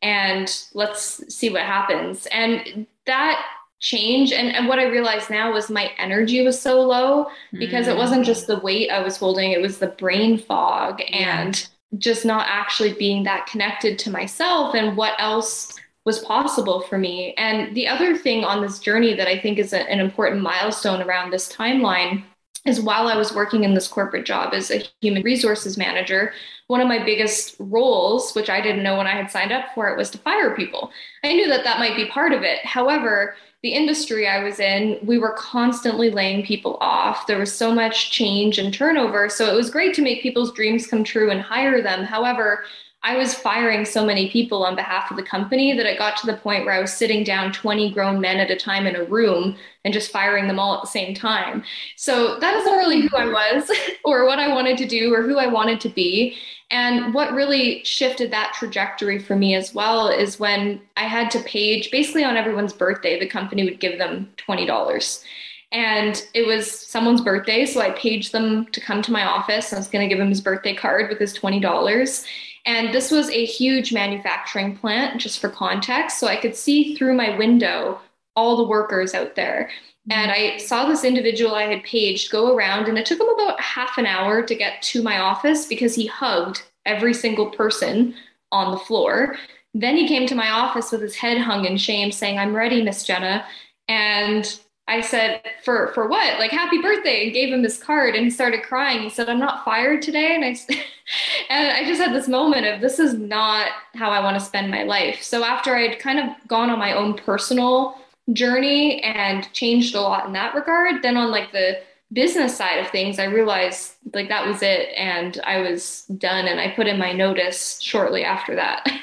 and 0.00 0.64
let's 0.72 1.34
see 1.34 1.50
what 1.50 1.62
happens. 1.62 2.26
And 2.26 2.86
that 3.06 3.44
change 3.80 4.32
and, 4.32 4.48
and 4.48 4.66
what 4.66 4.78
I 4.78 4.84
realized 4.84 5.28
now 5.28 5.52
was 5.52 5.68
my 5.68 5.90
energy 5.98 6.42
was 6.42 6.58
so 6.58 6.80
low 6.80 7.26
because 7.52 7.86
mm. 7.86 7.90
it 7.90 7.98
wasn't 7.98 8.24
just 8.24 8.46
the 8.46 8.60
weight 8.60 8.90
I 8.90 9.02
was 9.02 9.18
holding, 9.18 9.52
it 9.52 9.60
was 9.60 9.78
the 9.78 9.88
brain 9.88 10.38
fog 10.38 11.00
yeah. 11.00 11.42
and 11.42 11.68
just 11.98 12.24
not 12.24 12.46
actually 12.48 12.94
being 12.94 13.24
that 13.24 13.46
connected 13.46 13.98
to 14.00 14.10
myself 14.10 14.74
and 14.74 14.96
what 14.96 15.14
else 15.18 15.78
was 16.04 16.18
possible 16.20 16.82
for 16.82 16.98
me. 16.98 17.34
And 17.36 17.74
the 17.74 17.88
other 17.88 18.16
thing 18.16 18.44
on 18.44 18.60
this 18.60 18.78
journey 18.78 19.14
that 19.14 19.28
I 19.28 19.38
think 19.38 19.58
is 19.58 19.72
a, 19.72 19.88
an 19.90 20.00
important 20.00 20.42
milestone 20.42 21.02
around 21.02 21.30
this 21.30 21.50
timeline 21.52 22.24
is 22.66 22.80
while 22.80 23.08
I 23.08 23.16
was 23.16 23.34
working 23.34 23.64
in 23.64 23.74
this 23.74 23.88
corporate 23.88 24.24
job 24.24 24.54
as 24.54 24.70
a 24.70 24.82
human 25.00 25.22
resources 25.22 25.76
manager, 25.76 26.32
one 26.66 26.80
of 26.80 26.88
my 26.88 27.04
biggest 27.04 27.56
roles, 27.58 28.32
which 28.32 28.48
I 28.48 28.62
didn't 28.62 28.82
know 28.82 28.96
when 28.96 29.06
I 29.06 29.10
had 29.10 29.30
signed 29.30 29.52
up 29.52 29.66
for 29.74 29.88
it, 29.88 29.98
was 29.98 30.10
to 30.10 30.18
fire 30.18 30.56
people. 30.56 30.90
I 31.22 31.34
knew 31.34 31.46
that 31.48 31.64
that 31.64 31.78
might 31.78 31.96
be 31.96 32.06
part 32.06 32.32
of 32.32 32.42
it. 32.42 32.64
However, 32.64 33.34
the 33.62 33.70
industry 33.70 34.26
I 34.26 34.42
was 34.42 34.60
in, 34.60 34.98
we 35.02 35.18
were 35.18 35.34
constantly 35.38 36.10
laying 36.10 36.44
people 36.44 36.78
off. 36.80 37.26
There 37.26 37.38
was 37.38 37.54
so 37.54 37.74
much 37.74 38.10
change 38.10 38.58
and 38.58 38.72
turnover. 38.72 39.28
So 39.28 39.50
it 39.50 39.56
was 39.56 39.70
great 39.70 39.94
to 39.94 40.02
make 40.02 40.22
people's 40.22 40.52
dreams 40.52 40.86
come 40.86 41.04
true 41.04 41.30
and 41.30 41.40
hire 41.40 41.82
them. 41.82 42.04
However, 42.04 42.64
I 43.04 43.18
was 43.18 43.34
firing 43.34 43.84
so 43.84 44.04
many 44.04 44.30
people 44.30 44.64
on 44.64 44.74
behalf 44.74 45.10
of 45.10 45.18
the 45.18 45.22
company 45.22 45.76
that 45.76 45.84
it 45.84 45.98
got 45.98 46.16
to 46.16 46.26
the 46.26 46.38
point 46.38 46.64
where 46.64 46.72
I 46.72 46.80
was 46.80 46.90
sitting 46.90 47.22
down 47.22 47.52
20 47.52 47.92
grown 47.92 48.18
men 48.18 48.38
at 48.38 48.50
a 48.50 48.56
time 48.56 48.86
in 48.86 48.96
a 48.96 49.04
room 49.04 49.56
and 49.84 49.92
just 49.92 50.10
firing 50.10 50.48
them 50.48 50.58
all 50.58 50.74
at 50.74 50.80
the 50.80 50.88
same 50.88 51.14
time. 51.14 51.62
So 51.96 52.38
that 52.40 52.56
isn't 52.56 52.72
really 52.72 53.02
who 53.02 53.14
I 53.14 53.26
was 53.26 53.70
or 54.06 54.24
what 54.24 54.38
I 54.38 54.48
wanted 54.48 54.78
to 54.78 54.86
do 54.86 55.12
or 55.12 55.20
who 55.20 55.36
I 55.36 55.46
wanted 55.46 55.82
to 55.82 55.90
be. 55.90 56.38
And 56.70 57.12
what 57.12 57.34
really 57.34 57.84
shifted 57.84 58.30
that 58.30 58.54
trajectory 58.54 59.18
for 59.18 59.36
me 59.36 59.54
as 59.54 59.74
well 59.74 60.08
is 60.08 60.40
when 60.40 60.80
I 60.96 61.04
had 61.04 61.30
to 61.32 61.40
page 61.40 61.90
basically 61.90 62.24
on 62.24 62.38
everyone's 62.38 62.72
birthday, 62.72 63.20
the 63.20 63.28
company 63.28 63.64
would 63.64 63.80
give 63.80 63.98
them 63.98 64.30
$20. 64.38 65.24
And 65.72 66.26
it 66.32 66.46
was 66.46 66.70
someone's 66.70 67.20
birthday. 67.20 67.66
So 67.66 67.82
I 67.82 67.90
paged 67.90 68.32
them 68.32 68.64
to 68.66 68.80
come 68.80 69.02
to 69.02 69.12
my 69.12 69.26
office. 69.26 69.74
I 69.74 69.76
was 69.76 69.88
going 69.88 70.08
to 70.08 70.12
give 70.12 70.22
him 70.22 70.30
his 70.30 70.40
birthday 70.40 70.74
card 70.74 71.10
with 71.10 71.18
his 71.18 71.36
$20. 71.36 72.24
And 72.66 72.94
this 72.94 73.10
was 73.10 73.28
a 73.30 73.44
huge 73.44 73.92
manufacturing 73.92 74.76
plant, 74.76 75.20
just 75.20 75.38
for 75.38 75.48
context. 75.48 76.18
So 76.18 76.26
I 76.26 76.36
could 76.36 76.56
see 76.56 76.94
through 76.94 77.14
my 77.14 77.36
window 77.36 78.00
all 78.36 78.56
the 78.56 78.68
workers 78.68 79.14
out 79.14 79.34
there. 79.34 79.70
And 80.10 80.30
I 80.30 80.58
saw 80.58 80.86
this 80.86 81.04
individual 81.04 81.54
I 81.54 81.64
had 81.64 81.82
paged 81.82 82.30
go 82.30 82.54
around, 82.54 82.88
and 82.88 82.98
it 82.98 83.06
took 83.06 83.20
him 83.20 83.28
about 83.28 83.60
half 83.60 83.96
an 83.96 84.06
hour 84.06 84.42
to 84.42 84.54
get 84.54 84.82
to 84.82 85.02
my 85.02 85.18
office 85.18 85.66
because 85.66 85.94
he 85.94 86.06
hugged 86.06 86.62
every 86.84 87.14
single 87.14 87.50
person 87.50 88.14
on 88.52 88.70
the 88.70 88.78
floor. 88.78 89.36
Then 89.72 89.96
he 89.96 90.06
came 90.06 90.26
to 90.28 90.34
my 90.34 90.50
office 90.50 90.92
with 90.92 91.00
his 91.00 91.16
head 91.16 91.38
hung 91.38 91.64
in 91.64 91.76
shame, 91.76 92.12
saying, 92.12 92.38
I'm 92.38 92.54
ready, 92.54 92.82
Miss 92.82 93.04
Jenna. 93.04 93.46
And 93.88 94.60
I 94.86 95.00
said, 95.00 95.40
for 95.64 95.92
for 95.94 96.08
what? 96.08 96.38
Like 96.38 96.50
happy 96.50 96.80
birthday, 96.82 97.24
and 97.24 97.32
gave 97.32 97.52
him 97.52 97.62
his 97.62 97.78
card, 97.78 98.14
and 98.14 98.24
he 98.24 98.30
started 98.30 98.62
crying. 98.62 99.02
He 99.02 99.08
said, 99.08 99.30
"I'm 99.30 99.38
not 99.38 99.64
fired 99.64 100.02
today," 100.02 100.34
and 100.34 100.44
I 100.44 100.48
and 101.48 101.72
I 101.72 101.84
just 101.86 102.00
had 102.00 102.14
this 102.14 102.28
moment 102.28 102.66
of 102.66 102.80
this 102.82 102.98
is 102.98 103.14
not 103.14 103.70
how 103.94 104.10
I 104.10 104.20
want 104.20 104.38
to 104.38 104.44
spend 104.44 104.70
my 104.70 104.82
life. 104.82 105.22
So 105.22 105.42
after 105.42 105.74
I'd 105.74 105.98
kind 105.98 106.18
of 106.18 106.48
gone 106.48 106.68
on 106.68 106.78
my 106.78 106.92
own 106.92 107.14
personal 107.14 107.96
journey 108.32 109.02
and 109.02 109.50
changed 109.54 109.94
a 109.94 110.00
lot 110.00 110.26
in 110.26 110.34
that 110.34 110.54
regard, 110.54 111.02
then 111.02 111.16
on 111.16 111.30
like 111.30 111.52
the 111.52 111.78
business 112.12 112.54
side 112.54 112.78
of 112.78 112.88
things, 112.90 113.18
I 113.18 113.24
realized 113.24 113.94
like 114.12 114.28
that 114.28 114.46
was 114.46 114.62
it, 114.62 114.90
and 114.98 115.40
I 115.44 115.60
was 115.62 116.04
done. 116.18 116.46
And 116.46 116.60
I 116.60 116.72
put 116.72 116.88
in 116.88 116.98
my 116.98 117.12
notice 117.12 117.80
shortly 117.80 118.24
after 118.24 118.54
that. 118.56 118.86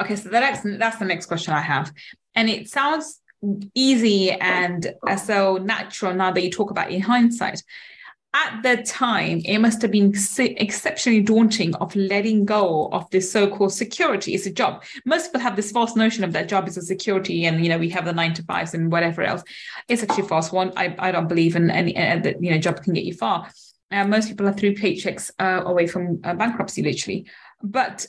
Okay, 0.00 0.16
so 0.16 0.30
that's 0.30 0.60
that's 0.78 0.96
the 0.96 1.04
next 1.04 1.26
question 1.26 1.52
I 1.52 1.60
have, 1.60 1.92
and 2.34 2.48
it 2.48 2.70
sounds 2.70 3.19
easy 3.74 4.30
and 4.32 4.94
so 5.24 5.56
natural 5.56 6.14
now 6.14 6.30
that 6.30 6.42
you 6.42 6.50
talk 6.50 6.70
about 6.70 6.90
in 6.90 7.00
hindsight. 7.00 7.62
At 8.32 8.62
the 8.62 8.80
time, 8.84 9.42
it 9.44 9.58
must 9.58 9.82
have 9.82 9.90
been 9.90 10.14
exceptionally 10.38 11.20
daunting 11.20 11.74
of 11.76 11.96
letting 11.96 12.44
go 12.44 12.88
of 12.92 13.10
this 13.10 13.32
so-called 13.32 13.72
security. 13.72 14.34
It's 14.34 14.46
a 14.46 14.52
job. 14.52 14.84
Most 15.04 15.26
people 15.26 15.40
have 15.40 15.56
this 15.56 15.72
false 15.72 15.96
notion 15.96 16.22
of 16.22 16.32
that 16.34 16.48
job 16.48 16.68
is 16.68 16.76
a 16.76 16.82
security, 16.82 17.46
and 17.46 17.60
you 17.60 17.68
know 17.68 17.78
we 17.78 17.88
have 17.88 18.04
the 18.04 18.12
nine 18.12 18.32
to 18.34 18.44
fives 18.44 18.72
and 18.72 18.92
whatever 18.92 19.22
else. 19.22 19.42
It's 19.88 20.04
actually 20.04 20.26
a 20.26 20.28
false 20.28 20.52
one. 20.52 20.72
I, 20.76 20.94
I 21.00 21.10
don't 21.10 21.26
believe 21.26 21.56
in 21.56 21.72
any 21.72 21.96
uh, 21.96 22.20
that 22.20 22.40
you 22.40 22.52
know 22.52 22.58
job 22.58 22.84
can 22.84 22.94
get 22.94 23.02
you 23.02 23.14
far. 23.14 23.50
Uh, 23.90 24.06
most 24.06 24.28
people 24.28 24.46
are 24.46 24.52
three 24.52 24.76
paychecks 24.76 25.32
uh, 25.40 25.64
away 25.64 25.88
from 25.88 26.20
uh, 26.22 26.34
bankruptcy, 26.34 26.82
literally. 26.82 27.26
But 27.60 28.06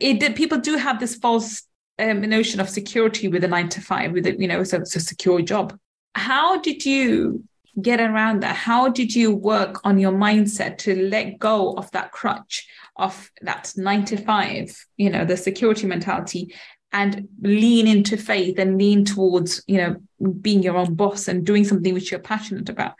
it 0.00 0.20
did, 0.20 0.36
people 0.36 0.58
do 0.58 0.76
have 0.76 1.00
this 1.00 1.16
false 1.16 1.64
um, 1.98 2.20
notion 2.20 2.60
of 2.60 2.68
security 2.68 3.28
with 3.28 3.44
a 3.44 3.48
nine 3.48 3.68
to 3.70 3.80
five, 3.80 4.12
with 4.12 4.26
a, 4.26 4.38
you 4.38 4.48
know, 4.48 4.64
so 4.64 4.78
it's 4.78 4.96
a 4.96 5.00
secure 5.00 5.40
job. 5.40 5.78
How 6.14 6.60
did 6.60 6.84
you 6.84 7.44
get 7.80 8.00
around 8.00 8.42
that? 8.42 8.56
How 8.56 8.88
did 8.88 9.14
you 9.14 9.34
work 9.34 9.80
on 9.84 9.98
your 9.98 10.12
mindset 10.12 10.78
to 10.78 11.08
let 11.08 11.38
go 11.38 11.74
of 11.74 11.90
that 11.92 12.12
crutch 12.12 12.66
of 12.96 13.30
that 13.42 13.72
nine 13.76 14.04
to 14.06 14.16
five, 14.16 14.74
you 14.96 15.10
know, 15.10 15.24
the 15.24 15.36
security 15.36 15.86
mentality 15.86 16.54
and 16.92 17.28
lean 17.42 17.86
into 17.86 18.16
faith 18.16 18.58
and 18.58 18.78
lean 18.78 19.04
towards, 19.04 19.62
you 19.66 19.76
know, 19.76 19.96
being 20.40 20.62
your 20.62 20.76
own 20.76 20.94
boss 20.94 21.28
and 21.28 21.44
doing 21.44 21.64
something 21.64 21.92
which 21.92 22.10
you're 22.10 22.20
passionate 22.20 22.68
about? 22.68 22.94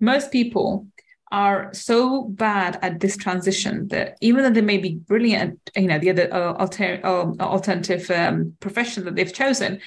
Most 0.00 0.30
people 0.30 0.86
are 1.32 1.72
so 1.74 2.24
bad 2.24 2.78
at 2.82 3.00
this 3.00 3.16
transition 3.16 3.88
that 3.88 4.16
even 4.20 4.42
though 4.42 4.50
they 4.50 4.60
may 4.60 4.78
be 4.78 4.94
brilliant, 4.94 5.58
you 5.74 5.88
know, 5.88 5.98
the 5.98 6.10
other 6.10 6.32
uh, 6.32 6.52
alter- 6.54 7.00
uh, 7.02 7.32
alternative 7.40 8.10
um, 8.10 8.54
profession 8.60 9.04
that 9.04 9.16
they've 9.16 9.32
chosen, 9.32 9.80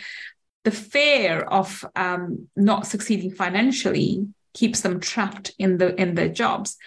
the 0.66 0.72
fear 0.72 1.40
of 1.42 1.86
um, 1.96 2.48
not 2.56 2.86
succeeding 2.86 3.32
financially 3.32 4.28
keeps 4.54 4.82
them 4.82 5.00
trapped 5.00 5.54
in 5.58 5.78
the 5.78 6.00
in 6.00 6.16
their 6.16 6.30
jobs. 6.30 6.78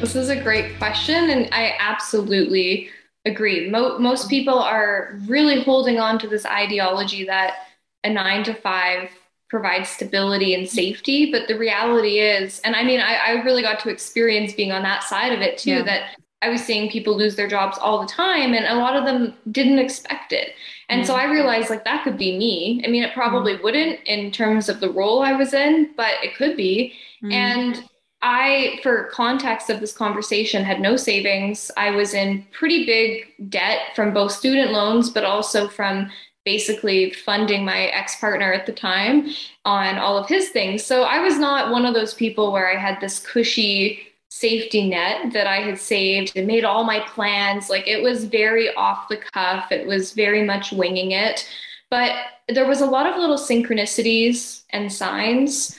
This 0.03 0.17
is 0.17 0.27
a 0.27 0.36
great 0.36 0.77
question, 0.79 1.29
and 1.29 1.48
I 1.53 1.75
absolutely 1.79 2.89
agree. 3.24 3.69
Mo- 3.69 3.98
most 4.00 4.29
people 4.29 4.60
are 4.60 5.17
really 5.27 5.63
holding 5.63 5.98
on 5.98 6.19
to 6.19 6.27
this 6.27 6.45
ideology 6.45 7.24
that 7.24 7.67
a 8.03 8.10
nine 8.10 8.43
to 8.43 8.53
five 8.53 9.12
provides 9.50 9.88
stability 9.88 10.55
and 10.55 10.67
safety. 10.67 11.31
But 11.31 11.48
the 11.48 11.57
reality 11.57 12.19
is, 12.19 12.60
and 12.65 12.75
I 12.75 12.83
mean, 12.83 13.00
I, 13.00 13.13
I 13.15 13.31
really 13.43 13.62
got 13.62 13.79
to 13.79 13.89
experience 13.89 14.51
being 14.51 14.74
on 14.74 14.83
that 14.83 15.03
side 15.03 15.31
of 15.31 15.39
it 15.39 15.57
too, 15.57 15.72
yeah. 15.72 15.83
that 15.83 16.17
I 16.41 16.50
was 16.50 16.62
seeing 16.62 16.91
people 16.91 17.15
lose 17.15 17.38
their 17.38 17.48
jobs 17.48 17.77
all 17.77 18.01
the 18.01 18.07
time, 18.07 18.53
and 18.53 18.65
a 18.65 18.75
lot 18.75 18.98
of 18.98 19.05
them 19.05 19.33
didn't 19.53 19.79
expect 19.79 20.33
it. 20.33 20.50
And 20.89 21.03
mm 21.03 21.07
so 21.07 21.15
I 21.15 21.31
realized 21.31 21.69
like 21.69 21.86
that 21.86 22.03
could 22.03 22.17
be 22.17 22.38
me. 22.38 22.81
I 22.86 22.89
mean, 22.89 23.03
it 23.03 23.13
probably 23.13 23.55
mm 23.55 23.63
wouldn't 23.63 24.01
in 24.05 24.31
terms 24.31 24.67
of 24.67 24.81
the 24.81 24.91
role 24.91 25.22
I 25.22 25.31
was 25.31 25.53
in, 25.53 25.93
but 25.95 26.15
it 26.22 26.36
could 26.36 26.57
be. 26.57 26.91
mm 27.24 27.31
And 27.31 27.89
I, 28.23 28.79
for 28.81 29.09
context 29.11 29.69
of 29.69 29.81
this 29.81 29.91
conversation, 29.91 30.63
had 30.63 30.79
no 30.79 30.95
savings. 30.95 31.69
I 31.75 31.91
was 31.91 32.13
in 32.13 32.47
pretty 32.51 32.85
big 32.85 33.51
debt 33.51 33.79
from 33.95 34.13
both 34.13 34.31
student 34.31 34.71
loans, 34.71 35.09
but 35.09 35.25
also 35.25 35.67
from 35.67 36.09
basically 36.45 37.11
funding 37.11 37.65
my 37.65 37.87
ex 37.87 38.15
partner 38.19 38.53
at 38.53 38.65
the 38.65 38.71
time 38.71 39.29
on 39.65 39.97
all 39.97 40.17
of 40.17 40.27
his 40.27 40.49
things. 40.49 40.85
So 40.85 41.03
I 41.03 41.19
was 41.19 41.37
not 41.37 41.71
one 41.71 41.85
of 41.85 41.93
those 41.93 42.13
people 42.13 42.53
where 42.53 42.71
I 42.71 42.79
had 42.79 42.99
this 43.01 43.19
cushy 43.19 44.07
safety 44.29 44.89
net 44.89 45.33
that 45.33 45.45
I 45.45 45.57
had 45.57 45.77
saved 45.77 46.31
and 46.35 46.47
made 46.47 46.63
all 46.63 46.85
my 46.85 47.01
plans. 47.01 47.69
Like 47.69 47.87
it 47.87 48.01
was 48.01 48.23
very 48.23 48.73
off 48.75 49.09
the 49.09 49.17
cuff, 49.17 49.71
it 49.71 49.85
was 49.85 50.13
very 50.13 50.43
much 50.43 50.71
winging 50.71 51.11
it. 51.11 51.47
But 51.89 52.15
there 52.47 52.67
was 52.67 52.81
a 52.81 52.85
lot 52.87 53.05
of 53.05 53.19
little 53.19 53.37
synchronicities 53.37 54.63
and 54.71 54.91
signs 54.91 55.77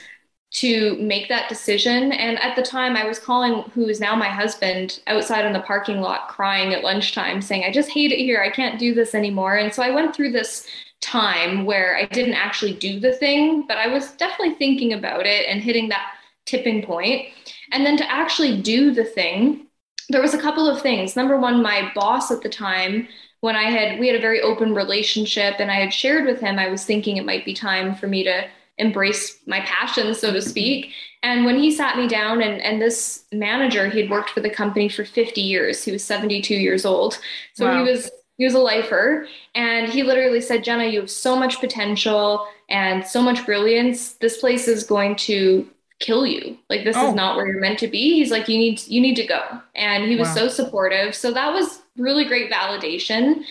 to 0.55 0.95
make 1.01 1.27
that 1.27 1.49
decision. 1.49 2.13
And 2.13 2.39
at 2.39 2.55
the 2.55 2.61
time, 2.61 2.95
I 2.95 3.03
was 3.03 3.19
calling 3.19 3.69
who 3.71 3.89
is 3.89 3.99
now 3.99 4.15
my 4.15 4.29
husband 4.29 5.01
outside 5.05 5.43
in 5.43 5.51
the 5.51 5.59
parking 5.59 5.99
lot 5.99 6.29
crying 6.29 6.73
at 6.73 6.81
lunchtime, 6.81 7.41
saying, 7.41 7.65
I 7.65 7.71
just 7.73 7.89
hate 7.89 8.13
it 8.13 8.19
here. 8.19 8.41
I 8.41 8.49
can't 8.49 8.79
do 8.79 8.93
this 8.93 9.13
anymore. 9.13 9.57
And 9.57 9.73
so 9.73 9.83
I 9.83 9.91
went 9.91 10.15
through 10.15 10.31
this 10.31 10.65
time 11.01 11.65
where 11.65 11.97
I 11.97 12.05
didn't 12.05 12.35
actually 12.35 12.73
do 12.73 13.01
the 13.01 13.11
thing, 13.11 13.67
but 13.67 13.77
I 13.77 13.87
was 13.87 14.13
definitely 14.13 14.55
thinking 14.55 14.93
about 14.93 15.25
it 15.25 15.45
and 15.49 15.61
hitting 15.61 15.89
that 15.89 16.13
tipping 16.45 16.83
point. 16.83 17.27
And 17.73 17.85
then 17.85 17.97
to 17.97 18.09
actually 18.09 18.61
do 18.61 18.93
the 18.93 19.03
thing, 19.03 19.67
there 20.07 20.21
was 20.21 20.33
a 20.33 20.41
couple 20.41 20.69
of 20.69 20.81
things. 20.81 21.17
Number 21.17 21.37
one, 21.37 21.61
my 21.61 21.91
boss 21.93 22.31
at 22.31 22.41
the 22.41 22.49
time, 22.49 23.09
when 23.41 23.57
I 23.57 23.63
had, 23.63 23.99
we 23.99 24.07
had 24.07 24.15
a 24.15 24.21
very 24.21 24.39
open 24.39 24.73
relationship 24.73 25.55
and 25.59 25.69
I 25.69 25.81
had 25.81 25.93
shared 25.93 26.25
with 26.25 26.39
him, 26.39 26.57
I 26.57 26.69
was 26.69 26.85
thinking 26.85 27.17
it 27.17 27.25
might 27.25 27.43
be 27.43 27.53
time 27.53 27.93
for 27.93 28.07
me 28.07 28.23
to 28.23 28.47
embrace 28.77 29.39
my 29.45 29.61
passion, 29.61 30.13
so 30.13 30.33
to 30.33 30.41
speak. 30.41 30.91
And 31.23 31.45
when 31.45 31.57
he 31.57 31.71
sat 31.71 31.97
me 31.97 32.07
down, 32.07 32.41
and, 32.41 32.61
and 32.61 32.81
this 32.81 33.25
manager, 33.31 33.89
he 33.89 34.01
had 34.01 34.09
worked 34.09 34.31
for 34.31 34.41
the 34.41 34.49
company 34.49 34.89
for 34.89 35.05
50 35.05 35.41
years. 35.41 35.83
He 35.83 35.91
was 35.91 36.03
72 36.03 36.53
years 36.53 36.85
old. 36.85 37.19
So 37.53 37.65
wow. 37.65 37.83
he 37.83 37.91
was 37.91 38.11
he 38.37 38.43
was 38.43 38.53
a 38.53 38.59
lifer. 38.59 39.27
And 39.53 39.89
he 39.89 40.03
literally 40.03 40.41
said, 40.41 40.63
Jenna, 40.63 40.85
you 40.85 40.99
have 41.01 41.09
so 41.09 41.37
much 41.37 41.59
potential 41.59 42.45
and 42.69 43.05
so 43.05 43.21
much 43.21 43.45
brilliance. 43.45 44.13
This 44.13 44.39
place 44.39 44.67
is 44.67 44.83
going 44.83 45.15
to 45.17 45.69
kill 45.99 46.25
you. 46.25 46.57
Like 46.69 46.83
this 46.83 46.97
oh. 46.97 47.09
is 47.09 47.15
not 47.15 47.37
where 47.37 47.47
you're 47.47 47.61
meant 47.61 47.79
to 47.79 47.87
be. 47.87 48.15
He's 48.15 48.31
like, 48.31 48.49
you 48.49 48.57
need 48.57 48.85
you 48.87 49.01
need 49.01 49.15
to 49.15 49.25
go. 49.25 49.41
And 49.75 50.05
he 50.05 50.17
was 50.17 50.27
wow. 50.29 50.35
so 50.35 50.47
supportive. 50.49 51.15
So 51.15 51.31
that 51.31 51.53
was 51.53 51.81
really 51.97 52.25
great 52.25 52.51
validation. 52.51 53.43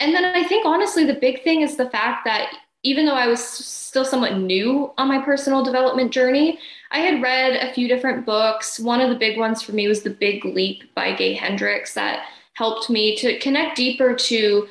And 0.00 0.14
then 0.14 0.24
I 0.24 0.44
think 0.44 0.66
honestly, 0.66 1.04
the 1.04 1.14
big 1.14 1.42
thing 1.42 1.62
is 1.62 1.76
the 1.76 1.88
fact 1.88 2.24
that 2.24 2.52
even 2.86 3.04
though 3.04 3.16
I 3.16 3.26
was 3.26 3.44
still 3.44 4.04
somewhat 4.04 4.38
new 4.38 4.92
on 4.96 5.08
my 5.08 5.20
personal 5.20 5.64
development 5.64 6.12
journey, 6.12 6.60
I 6.92 7.00
had 7.00 7.20
read 7.20 7.56
a 7.56 7.72
few 7.74 7.88
different 7.88 8.24
books. 8.24 8.78
One 8.78 9.00
of 9.00 9.10
the 9.10 9.16
big 9.16 9.36
ones 9.38 9.60
for 9.60 9.72
me 9.72 9.88
was 9.88 10.02
The 10.02 10.10
Big 10.10 10.44
Leap 10.44 10.94
by 10.94 11.12
Gay 11.12 11.34
Hendricks 11.34 11.94
that 11.94 12.28
helped 12.54 12.88
me 12.88 13.16
to 13.16 13.40
connect 13.40 13.76
deeper 13.76 14.14
to 14.14 14.68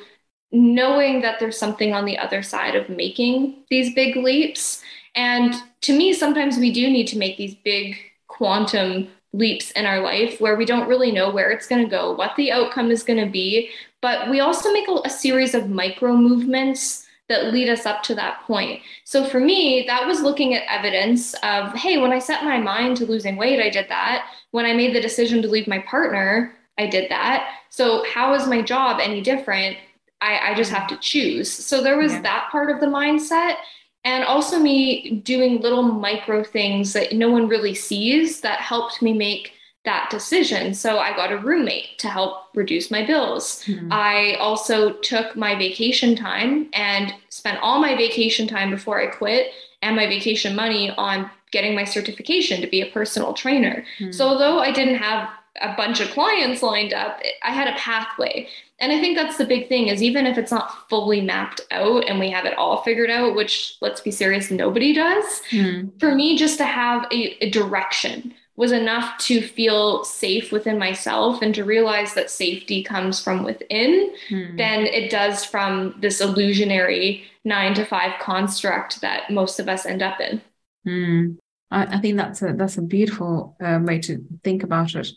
knowing 0.50 1.20
that 1.20 1.38
there's 1.38 1.58
something 1.58 1.92
on 1.92 2.06
the 2.06 2.16
other 2.16 2.42
side 2.42 2.74
of 2.74 2.88
making 2.88 3.56
these 3.68 3.94
big 3.94 4.16
leaps. 4.16 4.82
And 5.14 5.54
to 5.82 5.96
me, 5.96 6.14
sometimes 6.14 6.56
we 6.56 6.72
do 6.72 6.88
need 6.88 7.08
to 7.08 7.18
make 7.18 7.36
these 7.36 7.54
big 7.54 7.98
quantum 8.28 9.08
leaps 9.34 9.72
in 9.72 9.84
our 9.84 10.00
life 10.00 10.40
where 10.40 10.56
we 10.56 10.64
don't 10.64 10.88
really 10.88 11.12
know 11.12 11.30
where 11.30 11.50
it's 11.50 11.66
going 11.66 11.84
to 11.84 11.90
go, 11.90 12.12
what 12.14 12.34
the 12.36 12.50
outcome 12.50 12.90
is 12.90 13.02
going 13.02 13.22
to 13.22 13.30
be. 13.30 13.68
But 14.00 14.30
we 14.30 14.40
also 14.40 14.72
make 14.72 14.88
a, 14.88 15.00
a, 15.04 15.10
series 15.10 15.54
of 15.54 15.68
micro 15.68 16.16
movements 16.16 17.05
that 17.28 17.52
lead 17.52 17.68
us 17.68 17.86
up 17.86 18.02
to 18.04 18.14
that 18.14 18.42
point. 18.42 18.80
So 19.04 19.24
for 19.24 19.40
me, 19.40 19.84
that 19.86 20.06
was 20.06 20.22
looking 20.22 20.54
at 20.54 20.62
evidence 20.68 21.34
of, 21.42 21.74
hey, 21.74 21.98
when 21.98 22.12
I 22.12 22.18
set 22.18 22.44
my 22.44 22.58
mind 22.58 22.96
to 22.98 23.06
losing 23.06 23.36
weight, 23.36 23.60
I 23.60 23.70
did 23.70 23.88
that. 23.88 24.26
When 24.52 24.64
I 24.64 24.72
made 24.72 24.94
the 24.94 25.00
decision 25.00 25.42
to 25.42 25.48
leave 25.48 25.66
my 25.66 25.80
partner, 25.80 26.54
I 26.78 26.86
did 26.86 27.10
that. 27.10 27.48
So 27.70 28.04
how 28.04 28.34
is 28.34 28.46
my 28.46 28.62
job 28.62 29.00
any 29.00 29.20
different? 29.20 29.76
I, 30.20 30.50
I 30.50 30.54
just 30.54 30.70
have 30.70 30.88
to 30.88 30.96
choose. 30.98 31.50
So 31.50 31.82
there 31.82 31.98
was 31.98 32.12
yeah. 32.12 32.22
that 32.22 32.48
part 32.50 32.70
of 32.70 32.80
the 32.80 32.86
mindset 32.86 33.56
and 34.04 34.22
also 34.24 34.58
me 34.58 35.20
doing 35.24 35.60
little 35.60 35.82
micro 35.82 36.44
things 36.44 36.92
that 36.92 37.12
no 37.12 37.28
one 37.28 37.48
really 37.48 37.74
sees 37.74 38.40
that 38.40 38.60
helped 38.60 39.02
me 39.02 39.12
make 39.12 39.52
that 39.86 40.10
decision. 40.10 40.74
So 40.74 40.98
I 40.98 41.16
got 41.16 41.32
a 41.32 41.38
roommate 41.38 41.98
to 41.98 42.08
help 42.08 42.48
reduce 42.54 42.90
my 42.90 43.06
bills. 43.06 43.64
Mm-hmm. 43.64 43.88
I 43.90 44.34
also 44.34 44.92
took 44.94 45.34
my 45.36 45.54
vacation 45.54 46.14
time 46.14 46.68
and 46.74 47.14
spent 47.30 47.58
all 47.62 47.80
my 47.80 47.96
vacation 47.96 48.46
time 48.46 48.70
before 48.70 49.00
I 49.00 49.06
quit 49.06 49.52
and 49.80 49.96
my 49.96 50.06
vacation 50.06 50.54
money 50.54 50.90
on 50.90 51.30
getting 51.52 51.74
my 51.74 51.84
certification 51.84 52.60
to 52.60 52.66
be 52.66 52.82
a 52.82 52.90
personal 52.90 53.32
trainer. 53.32 53.84
Mm-hmm. 53.98 54.12
So 54.12 54.28
although 54.28 54.58
I 54.58 54.72
didn't 54.72 54.96
have 54.96 55.30
a 55.62 55.74
bunch 55.74 56.00
of 56.00 56.10
clients 56.10 56.62
lined 56.62 56.92
up, 56.92 57.22
I 57.42 57.52
had 57.52 57.68
a 57.68 57.78
pathway 57.78 58.48
and 58.78 58.92
i 58.92 59.00
think 59.00 59.16
that's 59.16 59.36
the 59.36 59.44
big 59.44 59.68
thing 59.68 59.88
is 59.88 60.02
even 60.02 60.26
if 60.26 60.38
it's 60.38 60.50
not 60.50 60.88
fully 60.88 61.20
mapped 61.20 61.60
out 61.70 62.04
and 62.08 62.18
we 62.18 62.30
have 62.30 62.44
it 62.44 62.56
all 62.58 62.82
figured 62.82 63.10
out 63.10 63.34
which 63.34 63.76
let's 63.80 64.00
be 64.00 64.10
serious 64.10 64.50
nobody 64.50 64.92
does 64.92 65.42
mm. 65.50 65.90
for 65.98 66.14
me 66.14 66.36
just 66.36 66.58
to 66.58 66.64
have 66.64 67.04
a, 67.12 67.44
a, 67.44 67.50
direction 67.50 68.34
was 68.56 68.72
enough 68.72 69.18
to 69.18 69.42
feel 69.42 70.02
safe 70.04 70.50
within 70.50 70.78
myself 70.78 71.42
and 71.42 71.54
to 71.54 71.64
realize 71.64 72.14
that 72.14 72.30
safety 72.30 72.82
comes 72.82 73.22
from 73.22 73.44
within 73.44 74.14
mm. 74.30 74.56
than 74.56 74.80
it 74.86 75.10
does 75.10 75.44
from 75.44 75.94
this 76.00 76.20
illusionary 76.20 77.24
nine 77.44 77.74
to 77.74 77.84
five 77.84 78.18
construct 78.20 79.00
that 79.02 79.30
most 79.30 79.60
of 79.60 79.68
us 79.68 79.86
end 79.86 80.02
up 80.02 80.20
in 80.20 80.40
mm. 80.86 81.36
I, 81.70 81.96
I, 81.96 82.00
think 82.00 82.16
that's 82.16 82.42
a 82.42 82.54
that's 82.54 82.78
a 82.78 82.82
beautiful 82.82 83.56
uh, 83.62 83.78
way 83.82 83.98
to 84.00 84.24
think 84.42 84.62
about 84.62 84.94
it 84.94 85.08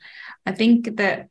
i 0.45 0.51
think 0.51 0.97
that 0.97 1.29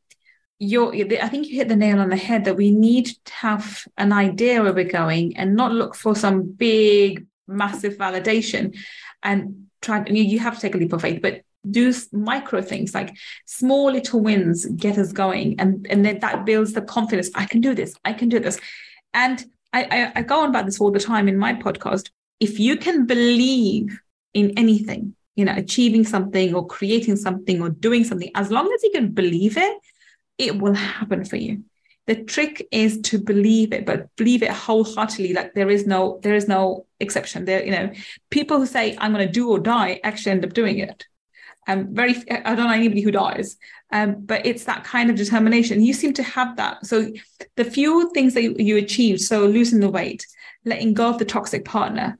you're 0.58 0.94
i 0.94 1.28
think 1.28 1.46
you 1.46 1.56
hit 1.56 1.68
the 1.68 1.76
nail 1.76 2.00
on 2.00 2.08
the 2.08 2.16
head 2.16 2.46
that 2.46 2.56
we 2.56 2.70
need 2.70 3.06
to 3.26 3.32
have 3.32 3.86
an 3.96 4.12
idea 4.12 4.62
where 4.62 4.72
we're 4.72 4.84
going 4.84 5.36
and 5.36 5.54
not 5.54 5.72
look 5.72 5.94
for 5.94 6.16
some 6.16 6.42
big 6.42 7.26
massive 7.46 7.96
validation 7.96 8.76
and 9.22 9.66
try 9.80 10.04
you, 10.08 10.22
you 10.22 10.38
have 10.38 10.54
to 10.54 10.60
take 10.60 10.74
a 10.74 10.78
leap 10.78 10.92
of 10.92 11.02
faith 11.02 11.20
but 11.22 11.42
do 11.68 11.92
micro 12.12 12.62
things 12.62 12.94
like 12.94 13.14
small 13.46 13.90
little 13.92 14.20
wins 14.20 14.64
get 14.76 14.96
us 14.96 15.12
going 15.12 15.58
and 15.58 15.86
and 15.90 16.04
then 16.04 16.18
that 16.20 16.46
builds 16.46 16.72
the 16.72 16.80
confidence 16.80 17.30
i 17.34 17.44
can 17.44 17.60
do 17.60 17.74
this 17.74 17.94
i 18.04 18.12
can 18.12 18.28
do 18.28 18.38
this. 18.38 18.58
And 19.14 19.44
I, 19.72 19.82
I, 19.90 20.12
I 20.16 20.22
go 20.22 20.40
on 20.42 20.50
about 20.50 20.66
this 20.66 20.80
all 20.80 20.90
the 20.90 21.00
time 21.00 21.28
in 21.28 21.36
my 21.36 21.54
podcast. 21.54 22.10
If 22.40 22.58
you 22.58 22.76
can 22.76 23.06
believe 23.06 24.00
in 24.34 24.52
anything 24.58 25.14
you 25.36 25.44
know 25.44 25.54
achieving 25.56 26.04
something 26.04 26.54
or 26.54 26.66
creating 26.66 27.16
something 27.16 27.62
or 27.62 27.70
doing 27.70 28.04
something 28.04 28.30
as 28.34 28.50
long 28.50 28.70
as 28.72 28.82
you 28.82 28.90
can 28.90 29.10
believe 29.12 29.56
it 29.56 29.78
it 30.36 30.58
will 30.58 30.74
happen 30.74 31.24
for 31.24 31.36
you. 31.36 31.64
The 32.06 32.22
trick 32.24 32.66
is 32.70 33.00
to 33.02 33.18
believe 33.18 33.72
it 33.72 33.86
but 33.86 34.14
believe 34.16 34.42
it 34.42 34.50
wholeheartedly 34.50 35.32
like 35.32 35.54
there 35.54 35.70
is 35.70 35.86
no 35.86 36.20
there 36.22 36.34
is 36.34 36.46
no 36.46 36.86
exception. 37.00 37.44
There 37.44 37.64
you 37.64 37.72
know 37.72 37.90
people 38.30 38.58
who 38.58 38.66
say 38.66 38.96
i'm 39.00 39.12
going 39.12 39.26
to 39.26 39.32
do 39.32 39.50
or 39.50 39.58
die 39.58 40.00
actually 40.04 40.32
end 40.32 40.44
up 40.44 40.52
doing 40.52 40.78
it 40.78 41.06
um 41.68 41.94
very 41.94 42.16
i 42.30 42.54
don't 42.54 42.66
know 42.66 42.72
anybody 42.72 43.00
who 43.00 43.10
dies 43.10 43.56
um 43.92 44.16
but 44.20 44.44
it's 44.44 44.64
that 44.64 44.84
kind 44.84 45.10
of 45.10 45.16
determination. 45.16 45.82
You 45.82 45.92
seem 45.92 46.12
to 46.14 46.22
have 46.22 46.56
that. 46.56 46.84
So 46.84 47.10
the 47.56 47.64
few 47.64 48.10
things 48.12 48.34
that 48.34 48.42
you, 48.42 48.56
you 48.58 48.76
achieved 48.76 49.20
so 49.20 49.46
losing 49.46 49.80
the 49.80 49.90
weight 49.90 50.26
letting 50.64 50.94
go 50.94 51.10
of 51.10 51.18
the 51.18 51.24
toxic 51.24 51.64
partner 51.64 52.18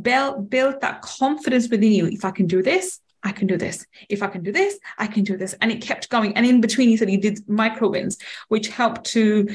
build 0.00 0.48
build 0.48 0.80
that 0.80 1.02
confidence 1.02 1.68
within 1.68 1.92
you. 1.92 2.06
If 2.06 2.24
i 2.24 2.30
can 2.30 2.46
do 2.46 2.62
this 2.62 3.00
I 3.22 3.32
can 3.32 3.46
do 3.46 3.56
this. 3.56 3.86
If 4.08 4.22
I 4.22 4.28
can 4.28 4.42
do 4.42 4.52
this, 4.52 4.78
I 4.96 5.06
can 5.06 5.24
do 5.24 5.36
this. 5.36 5.54
And 5.60 5.70
it 5.70 5.82
kept 5.82 6.08
going. 6.08 6.36
And 6.36 6.46
in 6.46 6.60
between, 6.60 6.88
he 6.88 6.96
said 6.96 7.08
he 7.08 7.18
did 7.18 7.46
micro 7.48 7.90
wins, 7.90 8.16
which 8.48 8.68
helped 8.68 9.04
to 9.08 9.46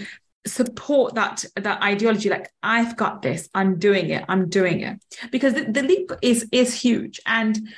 support 0.48 1.16
that 1.16 1.44
that 1.56 1.82
ideology 1.82 2.30
like 2.30 2.52
i've 2.62 2.96
got 2.96 3.24
this. 3.24 3.50
I'm 3.56 3.80
doing 3.80 4.12
it. 4.12 4.24
I'm 4.30 4.48
doing 4.48 4.82
it. 4.82 5.02
Because 5.32 5.56
the, 5.56 5.64
the 5.64 5.82
leap 5.82 6.12
is 6.22 6.48
is 6.52 6.80
huge. 6.80 7.20
And 7.26 7.70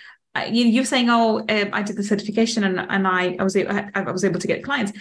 you, 0.46 0.66
you're 0.66 0.86
saying 0.86 1.10
oh 1.10 1.40
um, 1.40 1.70
i 1.74 1.82
did 1.82 1.96
the 1.96 2.04
certification 2.04 2.64
and, 2.64 2.80
and 2.80 3.08
I, 3.08 3.36
I 3.40 3.44
was 3.44 3.56
able, 3.56 3.80
I 3.96 4.12
was 4.12 4.24
able 4.24 4.40
to 4.40 4.48
get 4.48 4.64
clients 4.64 4.94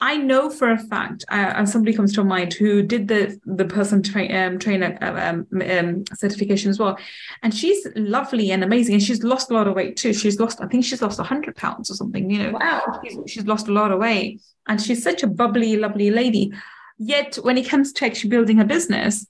I 0.00 0.18
know 0.18 0.50
for 0.50 0.70
a 0.70 0.78
fact, 0.78 1.24
uh, 1.30 1.54
and 1.56 1.66
somebody 1.66 1.96
comes 1.96 2.12
to 2.14 2.24
mind 2.24 2.52
who 2.52 2.82
did 2.82 3.08
the 3.08 3.40
the 3.46 3.64
person 3.64 4.02
tra- 4.02 4.30
um, 4.30 4.58
trainer 4.58 4.98
um, 5.00 5.46
um, 5.62 6.04
certification 6.14 6.68
as 6.68 6.78
well, 6.78 6.98
and 7.42 7.54
she's 7.54 7.86
lovely 7.96 8.50
and 8.50 8.62
amazing, 8.62 8.96
and 8.96 9.02
she's 9.02 9.22
lost 9.22 9.50
a 9.50 9.54
lot 9.54 9.66
of 9.66 9.74
weight 9.74 9.96
too. 9.96 10.12
She's 10.12 10.38
lost, 10.38 10.60
I 10.60 10.66
think 10.66 10.84
she's 10.84 11.00
lost 11.00 11.18
hundred 11.18 11.56
pounds 11.56 11.90
or 11.90 11.94
something. 11.94 12.28
You 12.28 12.42
know, 12.42 12.50
wow, 12.58 13.00
she's, 13.02 13.18
she's, 13.26 13.46
lost 13.46 13.68
a 13.68 13.72
lot 13.72 13.90
of 13.90 13.98
weight, 13.98 14.42
and 14.68 14.80
she's 14.80 15.02
such 15.02 15.22
a 15.22 15.26
bubbly, 15.26 15.78
lovely 15.78 16.10
lady. 16.10 16.52
Yet 16.98 17.36
when 17.36 17.56
it 17.56 17.66
comes 17.66 17.94
to 17.94 18.04
actually 18.04 18.30
building 18.30 18.58
her 18.58 18.64
business, 18.64 19.26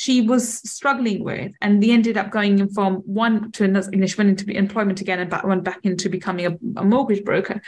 she 0.00 0.20
was 0.22 0.44
struggling 0.70 1.22
with, 1.22 1.52
and 1.60 1.82
they 1.82 1.90
ended 1.90 2.16
up 2.16 2.30
going 2.30 2.68
from 2.70 2.96
one 2.96 3.52
to 3.52 3.64
another. 3.64 3.90
She 4.06 4.16
went 4.16 4.30
into 4.30 4.50
employment 4.50 5.00
again 5.00 5.20
and 5.20 5.30
back, 5.30 5.44
went 5.44 5.64
back 5.64 5.80
into 5.82 6.08
becoming 6.08 6.46
a, 6.46 6.80
a 6.80 6.84
mortgage 6.84 7.24
broker 7.24 7.60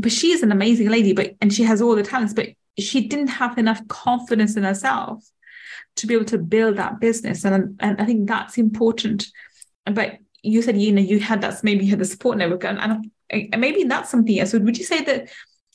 but 0.00 0.12
she 0.12 0.32
is 0.32 0.42
an 0.42 0.50
amazing 0.50 0.88
lady, 0.88 1.12
but 1.12 1.34
and 1.40 1.52
she 1.52 1.62
has 1.64 1.82
all 1.82 1.94
the 1.94 2.02
talents, 2.02 2.32
but 2.32 2.48
she 2.78 3.06
didn't 3.06 3.28
have 3.28 3.58
enough 3.58 3.86
confidence 3.88 4.56
in 4.56 4.62
herself 4.62 5.22
to 5.96 6.06
be 6.06 6.14
able 6.14 6.24
to 6.24 6.38
build 6.38 6.76
that 6.76 7.00
business. 7.00 7.44
And, 7.44 7.76
and 7.80 8.00
I 8.00 8.06
think 8.06 8.26
that's 8.26 8.56
important. 8.56 9.26
But 9.84 10.18
you 10.42 10.62
said, 10.62 10.80
you 10.80 10.92
know, 10.92 11.02
you 11.02 11.20
had 11.20 11.42
that, 11.42 11.62
maybe 11.62 11.84
you 11.84 11.90
had 11.90 11.98
the 11.98 12.04
support 12.06 12.38
network 12.38 12.64
and, 12.64 13.10
and 13.28 13.60
maybe 13.60 13.84
that's 13.84 14.10
something 14.10 14.38
else. 14.38 14.52
So 14.52 14.58
would 14.58 14.78
you 14.78 14.84
say 14.84 15.04
that 15.04 15.28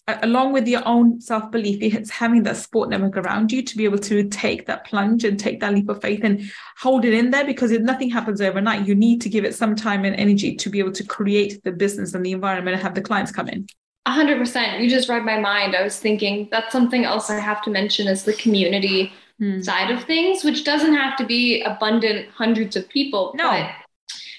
along 0.08 0.54
with 0.54 0.68
your 0.68 0.88
own 0.88 1.20
self-belief, 1.20 1.82
it's 1.82 2.10
having 2.10 2.44
that 2.44 2.58
support 2.58 2.90
network 2.90 3.18
around 3.18 3.52
you 3.52 3.62
to 3.64 3.78
be 3.78 3.86
able 3.86 3.98
to 3.98 4.28
take 4.30 4.68
that 4.68 4.86
plunge 4.86 5.24
and 5.24 5.40
take 5.40 5.60
that 5.60 5.74
leap 5.74 5.90
of 5.90 6.02
faith 6.02 6.22
and 6.24 6.50
hold 6.78 7.06
it 7.06 7.14
in 7.14 7.32
there 7.32 7.46
because 7.46 7.72
if 7.72 7.82
nothing 7.82 8.10
happens 8.10 8.40
overnight, 8.40 8.88
you 8.88 8.94
need 8.94 9.20
to 9.22 9.30
give 9.30 9.46
it 9.46 9.56
some 9.56 9.76
time 9.76 10.06
and 10.06 10.16
energy 10.16 10.56
to 10.56 10.70
be 10.70 10.80
able 10.80 10.92
to 10.92 11.04
create 11.04 11.64
the 11.64 11.72
business 11.72 12.14
and 12.14 12.26
the 12.26 12.32
environment 12.32 12.76
and 12.76 12.84
have 12.84 12.94
the 12.94 13.02
clients 13.02 13.32
come 13.32 13.50
in 13.50 13.68
hundred 14.08 14.38
percent. 14.38 14.82
You 14.82 14.90
just 14.90 15.10
read 15.10 15.26
my 15.26 15.40
mind. 15.40 15.76
I 15.76 15.84
was 15.84 16.00
thinking 16.00 16.48
that's 16.52 16.72
something 16.72 17.06
else 17.06 17.30
I 17.30 17.40
have 17.40 17.62
to 17.64 17.70
mention 17.70 18.08
is 18.08 18.24
the 18.24 18.34
community 18.34 19.14
hmm. 19.40 19.62
side 19.62 19.92
of 19.92 20.04
things, 20.04 20.44
which 20.44 20.64
doesn't 20.64 20.94
have 20.94 21.18
to 21.18 21.26
be 21.26 21.62
abundant 21.62 22.30
hundreds 22.30 22.76
of 22.76 22.88
people, 22.90 23.34
no. 23.36 23.50
but 23.50 23.72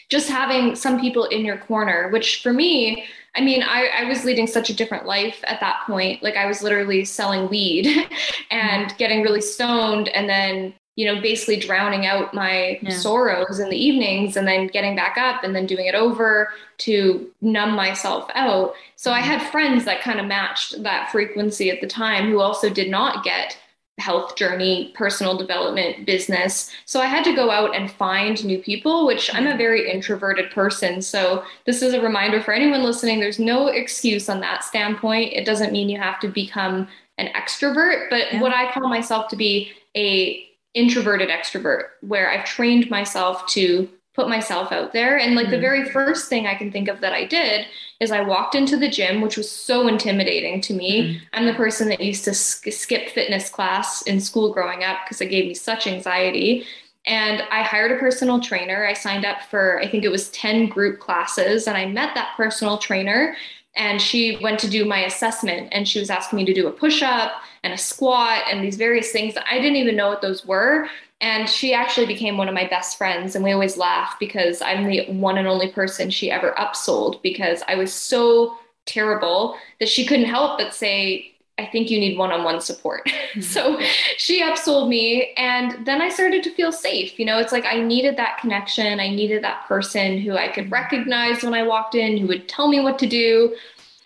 just 0.09 0.29
having 0.29 0.77
some 0.77 1.01
people 1.01 1.25
in 1.25 1.45
your 1.45 1.59
corner, 1.59 2.11
which 2.11 2.43
for 2.43 2.53
me, 2.53 3.05
I 3.37 3.43
mean, 3.43 3.63
I, 3.63 3.89
I 3.89 4.05
was 4.05 4.25
leading 4.25 4.47
such 4.47 4.71
a 4.71 4.75
different 4.75 5.07
life 5.07 5.43
at 5.45 5.61
that 5.61 5.83
point. 5.87 6.23
Like 6.23 6.37
I 6.37 6.47
was 6.47 6.63
literally 6.63 7.05
selling 7.05 7.49
weed 7.49 7.87
and 8.51 8.91
hmm. 8.91 8.97
getting 8.97 9.23
really 9.23 9.41
stoned 9.41 10.09
and 10.09 10.29
then 10.29 10.75
you 10.97 11.05
know, 11.05 11.21
basically 11.21 11.57
drowning 11.57 12.07
out 12.07 12.33
my 12.33 12.79
yeah. 12.81 12.91
sorrows 12.91 13.61
in 13.61 13.69
the 13.69 13.77
evenings 13.77 14.35
and 14.35 14.49
then 14.49 14.67
getting 14.67 14.97
back 14.97 15.19
up 15.19 15.45
and 15.45 15.55
then 15.55 15.67
doing 15.67 15.87
it 15.87 15.95
over 15.95 16.49
to 16.79 17.31
numb 17.43 17.77
myself 17.77 18.31
out. 18.35 18.73
So 18.97 19.13
I 19.13 19.21
mm-hmm. 19.21 19.29
had 19.29 19.51
friends 19.53 19.85
that 19.85 20.01
kind 20.01 20.19
of 20.19 20.25
matched 20.25 20.83
that 20.83 21.13
frequency 21.13 21.71
at 21.71 21.83
the 21.83 21.87
time 21.87 22.31
who 22.31 22.41
also 22.41 22.71
did 22.71 22.91
not 22.91 23.23
get 23.25 23.59
health 23.99 24.37
journey, 24.37 24.93
personal 24.95 25.37
development, 25.37 26.05
business. 26.05 26.71
So 26.85 27.01
I 27.01 27.07
had 27.07 27.25
to 27.25 27.35
go 27.35 27.51
out 27.51 27.75
and 27.75 27.91
find 27.91 28.45
new 28.45 28.59
people, 28.59 29.07
which 29.07 29.35
I'm 29.35 29.47
a 29.47 29.51
mm-hmm. 29.51 29.59
very 29.59 29.91
introverted 29.91 30.51
person. 30.51 31.01
So 31.01 31.45
this 31.65 31.81
is 31.81 31.95
a 31.95 32.01
reminder 32.01 32.43
for 32.43 32.53
anyone 32.53 32.83
listening 32.83 33.21
there's 33.21 33.39
no 33.39 33.69
excuse 33.69 34.29
on 34.29 34.41
that 34.41 34.65
standpoint. 34.65 35.33
It 35.33 35.47
doesn't 35.47 35.73
mean 35.73 35.89
you 35.89 35.99
have 35.99 36.21
to 36.21 36.29
become 36.29 36.89
an 37.19 37.29
extrovert, 37.29 38.11
but 38.11 38.33
yeah. 38.33 38.41
what 38.43 38.53
I 38.53 38.71
call 38.73 38.89
myself 38.89 39.29
to 39.29 39.37
be 39.37 39.73
a 39.97 40.47
introverted 40.75 41.31
extrovert 41.31 41.85
where 42.03 42.31
I've 42.31 42.45
trained 42.45 42.91
myself 42.91 43.47
to 43.49 43.89
put 44.17 44.29
myself 44.29 44.73
out 44.73 44.95
there. 44.95 45.19
And 45.19 45.37
like 45.37 45.49
mm. 45.49 45.51
the 45.51 45.61
very 45.61 45.89
first 45.91 46.29
thing 46.29 46.47
I 46.47 46.55
can 46.55 46.73
think 46.73 46.89
of 46.89 47.01
that 47.03 47.13
I 47.13 47.27
did 47.27 47.67
is 48.01 48.11
I 48.11 48.23
walked 48.23 48.55
into 48.55 48.79
the 48.79 48.89
gym, 48.89 49.21
which 49.21 49.37
was 49.37 49.49
so 49.49 49.87
intimidating 49.87 50.61
to 50.63 50.75
me. 50.75 51.03
Mm. 51.03 51.21
I'm 51.35 51.47
the 51.47 51.55
person 51.55 51.89
that 51.91 52.01
used 52.01 52.25
to 52.25 52.35
sk- 52.35 52.73
skip 52.73 53.11
fitness 53.11 53.51
class 53.51 54.03
in 54.03 54.21
school 54.21 54.53
growing 54.53 54.83
up 54.83 54.99
because 55.05 55.21
it 55.21 55.27
gave 55.29 55.47
me 55.47 55.55
such 55.55 55.87
anxiety. 55.87 56.65
And 57.05 57.43
I 57.53 57.63
hired 57.63 57.93
a 57.93 57.99
personal 57.99 58.41
trainer. 58.41 58.87
I 58.87 58.95
signed 58.95 59.25
up 59.25 59.43
for, 59.43 59.79
I 59.81 59.87
think 59.87 60.03
it 60.03 60.09
was 60.09 60.31
10 60.31 60.69
group 60.69 60.99
classes, 60.99 61.69
and 61.69 61.77
I 61.77 61.87
met 61.87 62.15
that 62.15 62.33
personal 62.37 62.79
trainer. 62.79 63.37
And 63.77 64.01
she 64.01 64.39
went 64.43 64.59
to 64.61 64.71
do 64.71 64.87
my 64.87 65.05
assessment, 65.05 65.69
and 65.71 65.87
she 65.87 66.01
was 66.01 66.09
asking 66.09 66.39
me 66.39 66.47
to 66.47 66.55
do 66.55 66.67
a 66.67 66.73
push 66.73 67.03
up 67.03 67.33
and 67.63 67.75
a 67.75 67.79
squat 67.79 68.45
and 68.51 68.65
these 68.65 68.77
various 68.77 69.13
things 69.13 69.35
I 69.51 69.57
didn't 69.57 69.77
even 69.77 69.97
know 69.97 70.09
what 70.09 70.23
those 70.23 70.47
were. 70.47 70.89
And 71.21 71.49
she 71.49 71.73
actually 71.73 72.07
became 72.07 72.37
one 72.37 72.49
of 72.49 72.55
my 72.55 72.67
best 72.67 72.99
friends. 72.99 73.35
And 73.35 73.45
we 73.45 73.53
always 73.53 73.77
laugh 73.77 74.17
because 74.21 74.61
I'm 74.61 74.87
the 74.87 75.07
one 75.13 75.39
and 75.39 75.49
only 75.49 75.71
person 75.71 76.11
she 76.11 76.31
ever 76.31 76.55
upsold 76.59 77.23
because 77.23 77.63
I 77.69 77.75
was 77.75 77.93
so 77.93 78.57
terrible 78.85 79.57
that 79.81 79.89
she 79.89 80.07
couldn't 80.07 80.27
help 80.27 80.59
but 80.59 80.75
say, 80.75 81.33
I 81.59 81.65
think 81.65 81.91
you 81.91 81.99
need 81.99 82.19
one 82.19 82.33
on 82.33 82.45
one 82.45 82.61
support. 82.61 83.11
Mm-hmm. 83.37 83.43
so 83.43 83.79
she 84.17 84.43
upsold 84.43 84.89
me. 84.89 85.35
And 85.37 85.85
then 85.85 86.01
I 86.01 86.09
started 86.09 86.43
to 86.45 86.55
feel 86.55 86.73
safe. 86.73 87.19
You 87.19 87.27
know, 87.27 87.39
it's 87.39 87.53
like 87.53 87.67
I 87.67 87.83
needed 87.83 88.17
that 88.17 88.39
connection. 88.39 88.99
I 88.99 89.09
needed 89.11 89.45
that 89.45 89.67
person 89.67 90.19
who 90.19 90.37
I 90.37 90.49
could 90.49 90.71
recognize 90.71 91.43
when 91.43 91.53
I 91.53 91.63
walked 91.63 91.95
in, 91.95 92.17
who 92.17 92.29
would 92.29 92.49
tell 92.49 92.69
me 92.69 92.81
what 92.81 92.99
to 93.01 93.07
do. 93.07 93.55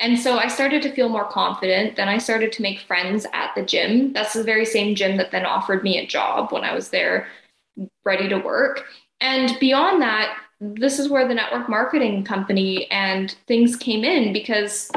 And 0.01 0.19
so 0.19 0.39
I 0.39 0.49
started 0.49 0.81
to 0.83 0.93
feel 0.93 1.11
more 1.11 1.29
confident. 1.29 1.97
Then 1.97 2.09
I 2.09 2.17
started 2.17 2.53
to 2.53 2.63
make 2.63 2.81
friends 2.81 3.27
at 3.35 3.55
the 3.55 3.63
gym. 3.63 4.15
That's 4.15 4.33
the 4.33 4.43
very 4.43 4.65
same 4.65 4.95
gym 4.95 5.19
that 5.19 5.31
then 5.31 5.45
offered 5.45 5.85
me 5.85 5.99
a 5.99 6.07
job 6.07 6.51
when 6.53 6.65
I 6.65 6.75
was 6.75 6.89
there 6.89 7.29
ready 8.05 8.29
to 8.31 8.39
work. 8.39 8.87
And 9.21 9.59
beyond 9.61 10.01
that, 10.01 10.35
this 10.61 10.99
is 10.99 11.09
where 11.09 11.29
the 11.29 11.35
network 11.35 11.69
marketing 11.69 12.25
company 12.25 12.91
and 12.91 13.35
things 13.47 13.77
came 13.77 14.03
in 14.03 14.33
because 14.33 14.91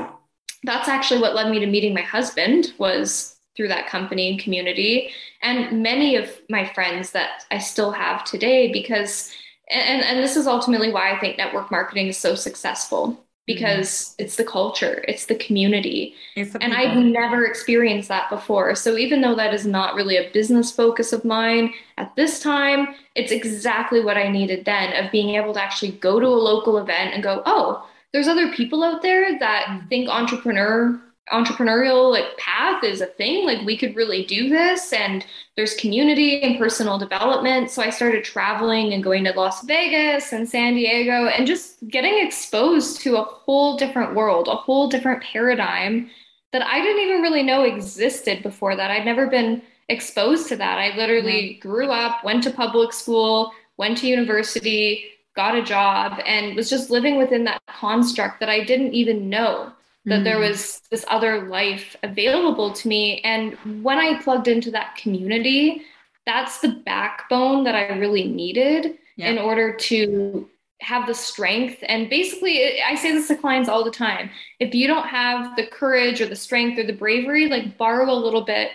that's 0.64 0.88
actually 0.88 1.20
what 1.20 1.36
led 1.36 1.52
me 1.52 1.60
to 1.60 1.68
meeting 1.68 1.94
my 1.94 2.02
husband 2.02 2.74
was 2.78 3.36
through 3.56 3.68
that 3.68 3.88
company 3.88 4.32
and 4.32 4.40
community 4.40 5.12
and 5.42 5.84
many 5.84 6.16
of 6.16 6.30
my 6.50 6.66
friends 6.74 7.12
that 7.12 7.46
I 7.52 7.60
still 7.60 7.92
have 7.92 8.24
today 8.24 8.72
because 8.72 9.32
and, 9.70 10.02
and 10.02 10.20
this 10.20 10.36
is 10.36 10.48
ultimately 10.48 10.92
why 10.92 11.14
I 11.14 11.20
think 11.20 11.38
network 11.38 11.70
marketing 11.72 12.08
is 12.08 12.18
so 12.18 12.36
successful 12.36 13.23
because 13.46 13.90
mm-hmm. 13.90 14.24
it's 14.24 14.36
the 14.36 14.44
culture, 14.44 15.04
it's 15.08 15.26
the 15.26 15.36
community. 15.36 16.16
It's 16.36 16.54
the 16.54 16.64
and 16.64 16.74
I've 16.74 16.98
never 16.98 17.46
experienced 17.46 18.08
that 18.08 18.30
before. 18.30 18.76
So 18.76 18.98
even 18.98 19.22
though 19.22 19.36
that 19.36 19.54
is 19.54 19.66
not 19.66 19.96
really 19.96 20.18
a 20.18 20.32
business 20.32 20.72
focus 20.72 21.12
of 21.12 21.26
mine 21.26 21.74
at 21.98 22.16
this 22.16 22.40
time, 22.40 22.96
it's 23.16 23.32
exactly 23.32 24.02
what 24.02 24.18
I 24.18 24.30
needed 24.30 24.66
then 24.66 24.94
of 24.94 25.12
being 25.12 25.36
able 25.36 25.54
to 25.54 25.62
actually 25.62 25.92
go 25.92 26.20
to 26.20 26.28
a 26.28 26.30
local 26.30 26.78
event 26.78 27.14
and 27.14 27.22
go, 27.22 27.44
"Oh, 27.46 27.88
there's 28.14 28.28
other 28.28 28.54
people 28.54 28.84
out 28.84 29.02
there 29.02 29.38
that 29.40 29.66
mm. 29.68 29.90
think 29.90 30.08
entrepreneur 30.08 31.00
entrepreneurial 31.32 32.12
like 32.12 32.38
path 32.38 32.84
is 32.84 33.02
a 33.02 33.06
thing. 33.06 33.46
Like 33.46 33.66
we 33.66 33.78
could 33.78 33.96
really 33.96 34.26
do 34.26 34.50
this 34.50 34.92
and 34.92 35.26
there's 35.56 35.76
community 35.76 36.42
and 36.42 36.58
personal 36.58 36.98
development. 36.98 37.72
So 37.72 37.82
i 37.82 37.90
started 37.90 38.24
traveling 38.24 38.94
and 38.94 39.04
going 39.04 39.24
to 39.24 39.32
las 39.32 39.64
vegas 39.64 40.34
and 40.34 40.48
san 40.48 40.76
diego 40.76 41.28
and 41.28 41.48
just 41.48 41.88
getting 41.88 42.26
exposed 42.26 43.02
to 43.02 43.18
a 43.18 43.24
whole 43.24 43.78
different 43.78 44.16
world 44.16 44.48
a 44.48 44.56
whole 44.56 44.88
different 44.88 45.24
paradigm 45.24 46.10
that 46.52 46.62
i 46.64 46.82
didn't 46.82 47.02
even 47.02 47.22
really 47.22 47.44
know 47.44 47.64
existed 47.64 48.44
before 48.44 48.76
that. 48.76 48.92
I'd 48.92 49.06
never 49.06 49.28
been 49.28 49.62
exposed 49.90 50.48
to 50.50 50.56
that. 50.58 50.78
I 50.78 50.96
literally 50.96 51.60
mm-hmm. 51.62 51.68
grew 51.68 51.90
up 51.92 52.24
went 52.24 52.44
to 52.44 52.52
public 52.52 52.92
school 52.94 53.52
went 53.78 53.98
to 54.00 54.08
university 54.08 55.06
got 55.36 55.56
a 55.56 55.64
job 55.64 56.20
and 56.26 56.56
was 56.56 56.70
just 56.70 56.90
living 56.90 57.18
within 57.18 57.44
that 57.44 57.62
construct 57.68 58.40
that 58.40 58.50
i 58.50 58.64
didn't 58.64 58.94
even 58.94 59.30
know 59.30 59.72
that 60.06 60.22
mm 60.22 60.24
there 60.24 60.40
was 60.40 60.82
this 60.92 61.06
other 61.08 61.48
life 61.48 61.96
available 62.04 62.74
to 62.74 62.88
me. 62.88 63.22
And 63.22 63.58
when 63.84 64.00
I 64.00 64.22
plugged 64.22 64.48
into 64.48 64.70
that 64.72 64.96
community, 64.96 65.84
that's 66.26 66.60
the 66.60 66.82
backbone 66.86 67.64
that 67.64 67.76
I 67.76 67.98
really 67.98 68.28
needed 68.28 68.98
yeah. 69.16 69.30
in 69.30 69.38
order 69.38 69.74
to 69.74 70.50
have 70.82 71.08
the 71.08 71.14
strength. 71.14 71.78
And 71.84 72.10
basically, 72.10 72.82
I 72.82 72.96
say 72.96 73.12
this 73.14 73.28
to 73.30 73.36
clients 73.36 73.70
all 73.70 73.84
the 73.84 73.92
time 73.92 74.30
if 74.60 74.74
you 74.76 74.88
don't 74.88 75.08
have 75.08 75.56
the 75.56 75.68
courage 75.68 76.22
or 76.22 76.26
the 76.26 76.36
strength 76.36 76.78
or 76.78 76.84
the 76.84 76.94
bravery, 76.94 77.48
like 77.48 77.78
borrow 77.78 78.12
a 78.12 78.16
little 78.16 78.44
bit 78.44 78.72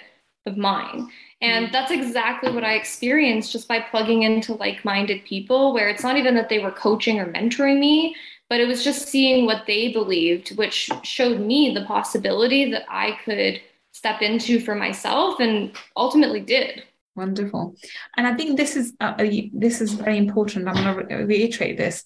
of 0.46 0.56
mine. 0.56 1.08
And 1.40 1.68
mm 1.68 1.72
that's 1.72 1.92
exactly 1.92 2.50
what 2.50 2.64
I 2.64 2.74
experienced 2.74 3.52
just 3.52 3.68
by 3.68 3.80
plugging 3.80 4.22
into 4.24 4.54
like 4.54 4.84
minded 4.84 5.24
people, 5.24 5.72
where 5.72 5.88
it's 5.88 6.02
not 6.02 6.16
even 6.16 6.34
that 6.34 6.48
they 6.48 6.58
were 6.58 6.72
coaching 6.72 7.20
or 7.20 7.32
mentoring 7.32 7.78
me, 7.78 8.16
but 8.48 8.60
it 8.60 8.66
was 8.66 8.82
just 8.82 9.08
seeing 9.08 9.46
what 9.46 9.64
they 9.66 9.92
believed, 9.92 10.56
which 10.56 10.90
showed 11.02 11.40
me 11.40 11.72
the 11.72 11.84
possibility 11.84 12.70
that 12.72 12.84
I 12.88 13.18
could 13.24 13.60
step 13.92 14.22
into 14.22 14.60
for 14.60 14.74
myself 14.74 15.40
and 15.40 15.72
ultimately 15.96 16.40
did. 16.40 16.84
Wonderful. 17.14 17.74
And 18.16 18.26
I 18.26 18.34
think 18.34 18.56
this 18.56 18.76
is 18.76 18.94
uh, 19.00 19.14
this 19.52 19.80
is 19.80 19.92
very 19.92 20.18
important. 20.18 20.68
I'm 20.68 20.94
going 20.94 21.08
to 21.08 21.16
reiterate 21.16 21.76
this. 21.76 22.04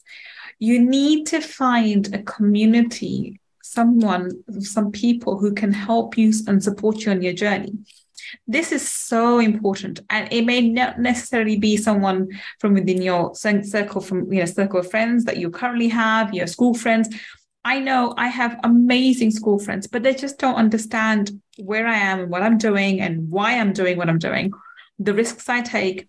You 0.59 0.81
need 0.81 1.27
to 1.27 1.41
find 1.41 2.15
a 2.15 2.23
community, 2.23 3.39
someone, 3.63 4.31
some 4.61 4.91
people 4.91 5.39
who 5.39 5.53
can 5.53 5.73
help 5.73 6.17
you 6.17 6.33
and 6.47 6.63
support 6.63 7.05
you 7.05 7.13
on 7.13 7.21
your 7.23 7.35
journey. 7.35 7.73
This 8.47 8.73
is 8.73 8.87
so 8.87 9.39
important, 9.39 10.01
and 10.11 10.33
it 10.33 10.45
may 10.45 10.69
not 10.69 10.99
necessarily 10.99 11.57
be 11.57 11.77
someone 11.77 12.29
from 12.61 12.75
within 12.75 13.03
your 13.03 13.35
circle, 13.35 14.01
from 14.01 14.33
you 14.33 14.41
know 14.41 14.47
circle 14.47 14.81
of 14.81 14.91
friends 14.91 15.25
that 15.25 15.37
you 15.37 15.51
currently 15.51 15.89
have, 15.89 16.35
your 16.35 16.47
school 16.47 16.75
friends. 16.75 17.09
I 17.65 17.79
know 17.79 18.15
I 18.17 18.27
have 18.27 18.59
amazing 18.65 19.31
school 19.31 19.59
friends, 19.59 19.87
but 19.87 20.03
they 20.03 20.15
just 20.15 20.39
don't 20.39 20.57
understand 20.57 21.31
where 21.59 21.87
I 21.87 21.97
am 21.97 22.21
and 22.21 22.31
what 22.31 22.43
I'm 22.43 22.59
doing 22.59 23.01
and 23.01 23.31
why 23.31 23.59
I'm 23.59 23.73
doing 23.73 23.97
what 23.97 24.09
I'm 24.09 24.19
doing, 24.19 24.53
the 24.99 25.15
risks 25.15 25.49
I 25.49 25.61
take. 25.63 26.09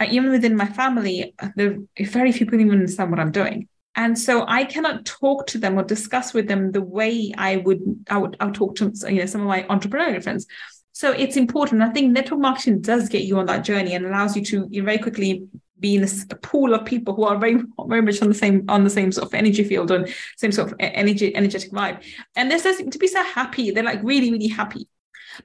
Uh, 0.00 0.06
even 0.10 0.30
within 0.30 0.56
my 0.56 0.66
family, 0.66 1.34
there 1.56 1.78
very 2.00 2.32
few 2.32 2.46
people 2.46 2.60
even 2.60 2.72
understand 2.72 3.10
what 3.10 3.20
I'm 3.20 3.30
doing. 3.32 3.68
And 3.96 4.18
so 4.18 4.44
I 4.48 4.64
cannot 4.64 5.04
talk 5.04 5.46
to 5.48 5.58
them 5.58 5.78
or 5.78 5.84
discuss 5.84 6.34
with 6.34 6.48
them 6.48 6.72
the 6.72 6.82
way 6.82 7.32
I 7.36 7.58
would 7.58 7.80
I 8.10 8.18
would 8.18 8.36
I 8.40 8.46
would 8.46 8.54
talk 8.54 8.76
to 8.76 8.92
you 9.08 9.20
know 9.20 9.26
some 9.26 9.42
of 9.42 9.46
my 9.46 9.62
entrepreneurial 9.64 10.22
friends. 10.22 10.46
So 10.94 11.10
it's 11.10 11.36
important. 11.36 11.82
I 11.82 11.90
think 11.90 12.12
network 12.12 12.40
marketing 12.40 12.80
does 12.80 13.08
get 13.08 13.24
you 13.24 13.36
on 13.38 13.46
that 13.46 13.64
journey 13.64 13.94
and 13.94 14.06
allows 14.06 14.36
you 14.36 14.44
to 14.44 14.68
very 14.82 14.98
quickly 14.98 15.46
be 15.80 15.96
in 15.96 16.04
a 16.04 16.36
pool 16.36 16.72
of 16.72 16.84
people 16.84 17.14
who 17.14 17.24
are 17.24 17.36
very 17.36 17.60
very 17.86 18.00
much 18.00 18.22
on 18.22 18.28
the 18.28 18.34
same 18.34 18.64
on 18.68 18.84
the 18.84 18.90
same 18.90 19.10
sort 19.10 19.26
of 19.26 19.34
energy 19.34 19.64
field 19.64 19.90
and 19.90 20.08
same 20.36 20.52
sort 20.52 20.70
of 20.70 20.76
energy 20.78 21.34
energetic 21.34 21.72
vibe. 21.72 22.00
And 22.36 22.48
they're 22.48 22.60
to 22.60 22.98
be 22.98 23.08
so 23.08 23.22
happy. 23.24 23.72
They're 23.72 23.82
like 23.82 24.02
really 24.04 24.30
really 24.30 24.46
happy. 24.46 24.86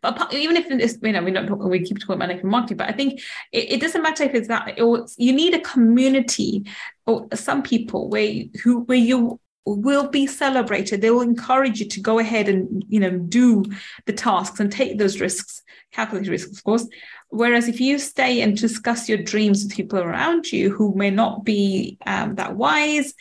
But 0.02 0.32
even 0.32 0.56
if 0.56 0.70
it's, 0.70 1.00
you 1.02 1.12
know, 1.12 1.24
we're 1.24 1.32
not 1.32 1.50
we 1.58 1.80
keep 1.80 2.00
talking 2.00 2.18
about 2.18 2.28
network 2.28 2.46
marketing, 2.46 2.78
but 2.78 2.90
I 2.90 2.92
think 2.92 3.20
it, 3.52 3.72
it 3.72 3.82
doesn't 3.82 4.04
matter 4.04 4.24
if 4.24 4.36
it's 4.36 4.48
that, 4.50 4.80
or 4.80 5.08
you 5.18 5.34
need 5.34 5.56
a 5.56 5.62
community 5.62 6.64
or 7.08 7.28
some 7.34 7.64
people 7.64 8.08
where 8.08 8.44
who 8.64 8.82
where 8.82 9.00
you 9.00 9.40
will 9.66 10.10
be 10.10 10.26
celebrated. 10.28 11.02
They 11.02 11.12
will 11.12 11.22
encourage 11.22 11.80
you 11.80 11.88
to 11.90 12.02
go 12.02 12.20
ahead 12.20 12.50
and 12.50 12.84
you 12.88 13.00
know 13.00 13.12
do 13.12 13.66
the 14.06 14.14
tasks 14.14 14.60
and 14.60 14.72
take 14.72 14.98
those 14.98 15.20
risks, 15.20 15.62
calculate 15.92 16.28
risks, 16.28 16.58
of 16.58 16.64
course. 16.64 16.88
Whereas 17.30 17.68
if 17.68 17.80
you 17.80 18.00
stay 18.00 18.42
and 18.42 18.58
discuss 18.58 19.08
your 19.08 19.20
dreams 19.20 19.64
with 19.64 19.76
people 19.76 20.00
around 20.00 20.52
you 20.52 20.72
who 20.72 20.96
may 20.96 21.12
not 21.12 21.46
be 21.46 21.98
um, 22.06 22.36
that 22.36 22.56
wise, 22.56 23.14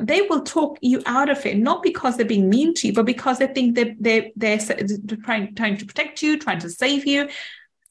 they 0.00 0.22
will 0.22 0.42
talk 0.42 0.78
you 0.80 1.02
out 1.06 1.28
of 1.28 1.44
it, 1.44 1.58
not 1.58 1.82
because 1.82 2.16
they're 2.16 2.26
being 2.26 2.48
mean 2.48 2.72
to 2.74 2.86
you, 2.86 2.92
but 2.92 3.04
because 3.04 3.38
they 3.38 3.48
think 3.48 3.74
they're, 3.74 3.94
they're, 3.98 4.30
they're 4.36 4.58
trying, 5.24 5.54
trying 5.56 5.76
to 5.76 5.86
protect 5.86 6.22
you, 6.22 6.38
trying 6.38 6.60
to 6.60 6.70
save 6.70 7.04
you. 7.04 7.28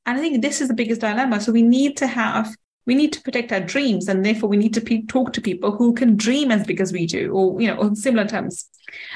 And 0.06 0.18
I 0.18 0.22
think 0.22 0.42
this 0.42 0.62
is 0.62 0.70
the 0.70 0.74
biggest 0.74 1.02
dilemma. 1.02 1.42
So 1.42 1.52
we 1.52 1.64
need 1.64 1.98
to 1.98 2.08
have 2.08 2.56
we 2.88 2.96
need 2.96 3.14
to 3.14 3.22
protect 3.22 3.52
our 3.52 3.60
dreams 3.60 4.08
and 4.08 4.26
therefore 4.26 4.50
we 4.50 4.58
need 4.58 4.74
to 4.74 4.82
pe- 4.82 5.04
talk 5.04 5.34
to 5.34 5.42
people 5.42 5.72
who 5.72 5.94
can 5.94 6.16
dream 6.16 6.50
as 6.52 6.66
big 6.66 6.82
as 6.82 6.92
we 6.92 7.06
do 7.06 7.32
or 7.32 7.62
you 7.62 7.68
know 7.68 7.80
on 7.80 7.96
similar 7.96 8.28
terms. 8.28 8.68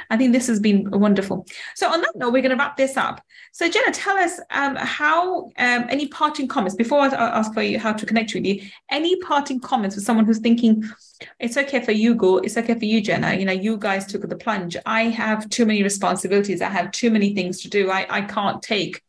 I 0.10 0.18
think 0.18 0.34
this 0.34 0.48
has 0.48 0.60
been 0.60 0.92
wonderful. 0.92 1.48
So 1.76 1.90
on 1.90 2.02
that 2.02 2.12
note 2.16 2.34
we're 2.34 2.42
going 2.42 2.56
to 2.56 2.62
wrap 2.62 2.78
this 2.78 2.98
up. 2.98 3.22
So 3.54 3.68
jenna 3.70 3.92
tell 3.92 4.18
us 4.18 4.40
um, 4.52 4.76
how 4.76 5.46
um, 5.58 5.86
any 5.90 6.08
parting 6.08 6.48
comments 6.48 6.76
before 6.76 7.00
i 7.02 7.08
ask 7.08 7.54
for 7.54 7.62
you 7.62 7.80
how 7.80 7.92
to 7.92 8.06
connect 8.06 8.34
with 8.34 8.46
you 8.46 8.62
any 8.90 9.18
parting 9.18 9.60
comments 9.60 9.96
for 9.96 10.02
someone 10.02 10.26
who's 10.26 10.40
thinking 10.40 10.84
it's 11.40 11.58
okay 11.58 11.82
for 11.84 11.92
you 11.92 12.16
go 12.16 12.38
it's 12.38 12.56
okay 12.56 12.80
for 12.80 12.86
you 12.86 13.02
jenna 13.02 13.34
you 13.34 13.44
know 13.44 13.52
you 13.52 13.76
guys 13.78 14.06
took 14.06 14.28
the 14.28 14.38
plunge 14.38 14.78
i 14.86 15.04
have 15.04 15.50
too 15.50 15.66
many 15.66 15.84
responsibilities 15.84 16.62
i 16.62 16.70
have 16.70 16.92
too 16.92 17.12
many 17.12 17.36
things 17.36 17.62
to 17.62 17.70
do 17.70 17.92
i, 17.92 18.08
I 18.10 18.22
can't 18.22 18.64
take 18.64 19.02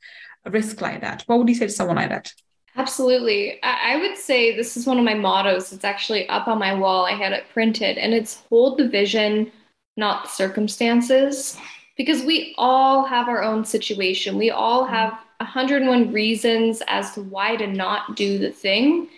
a 0.44 0.50
risk 0.50 0.80
like 0.80 1.00
that. 1.02 1.22
What 1.26 1.38
would 1.38 1.48
you 1.48 1.54
say 1.54 1.66
to 1.66 1.72
someone 1.72 1.96
like 1.96 2.10
that 2.10 2.32
Absolutely. 2.76 3.62
I, 3.62 3.96
would 3.96 4.16
say 4.16 4.56
this 4.56 4.76
is 4.76 4.86
one 4.86 4.98
of 4.98 5.04
my 5.04 5.14
mottos. 5.14 5.72
It's 5.72 5.84
actually 5.84 6.26
up 6.28 6.48
on 6.48 6.58
my 6.58 6.72
wall. 6.72 7.04
I 7.04 7.12
had 7.12 7.32
it 7.32 7.44
printed, 7.52 7.98
and 7.98 8.14
it's 8.14 8.42
hold 8.48 8.78
the 8.78 8.88
vision, 8.88 9.52
not 9.96 10.24
the 10.24 10.30
circumstances. 10.30 11.58
Because 11.98 12.22
we 12.22 12.54
all 12.56 13.04
have 13.04 13.28
our 13.28 13.42
own 13.42 13.66
situation. 13.66 14.38
We 14.38 14.50
all 14.50 14.84
mm-hmm. 14.84 14.94
have 14.94 15.18
101 15.38 16.12
reasons 16.12 16.82
as 16.86 17.12
to 17.12 17.22
why 17.22 17.56
to 17.56 17.66
not 17.66 18.16
do 18.16 18.38
the 18.38 18.50
thing 18.50 19.08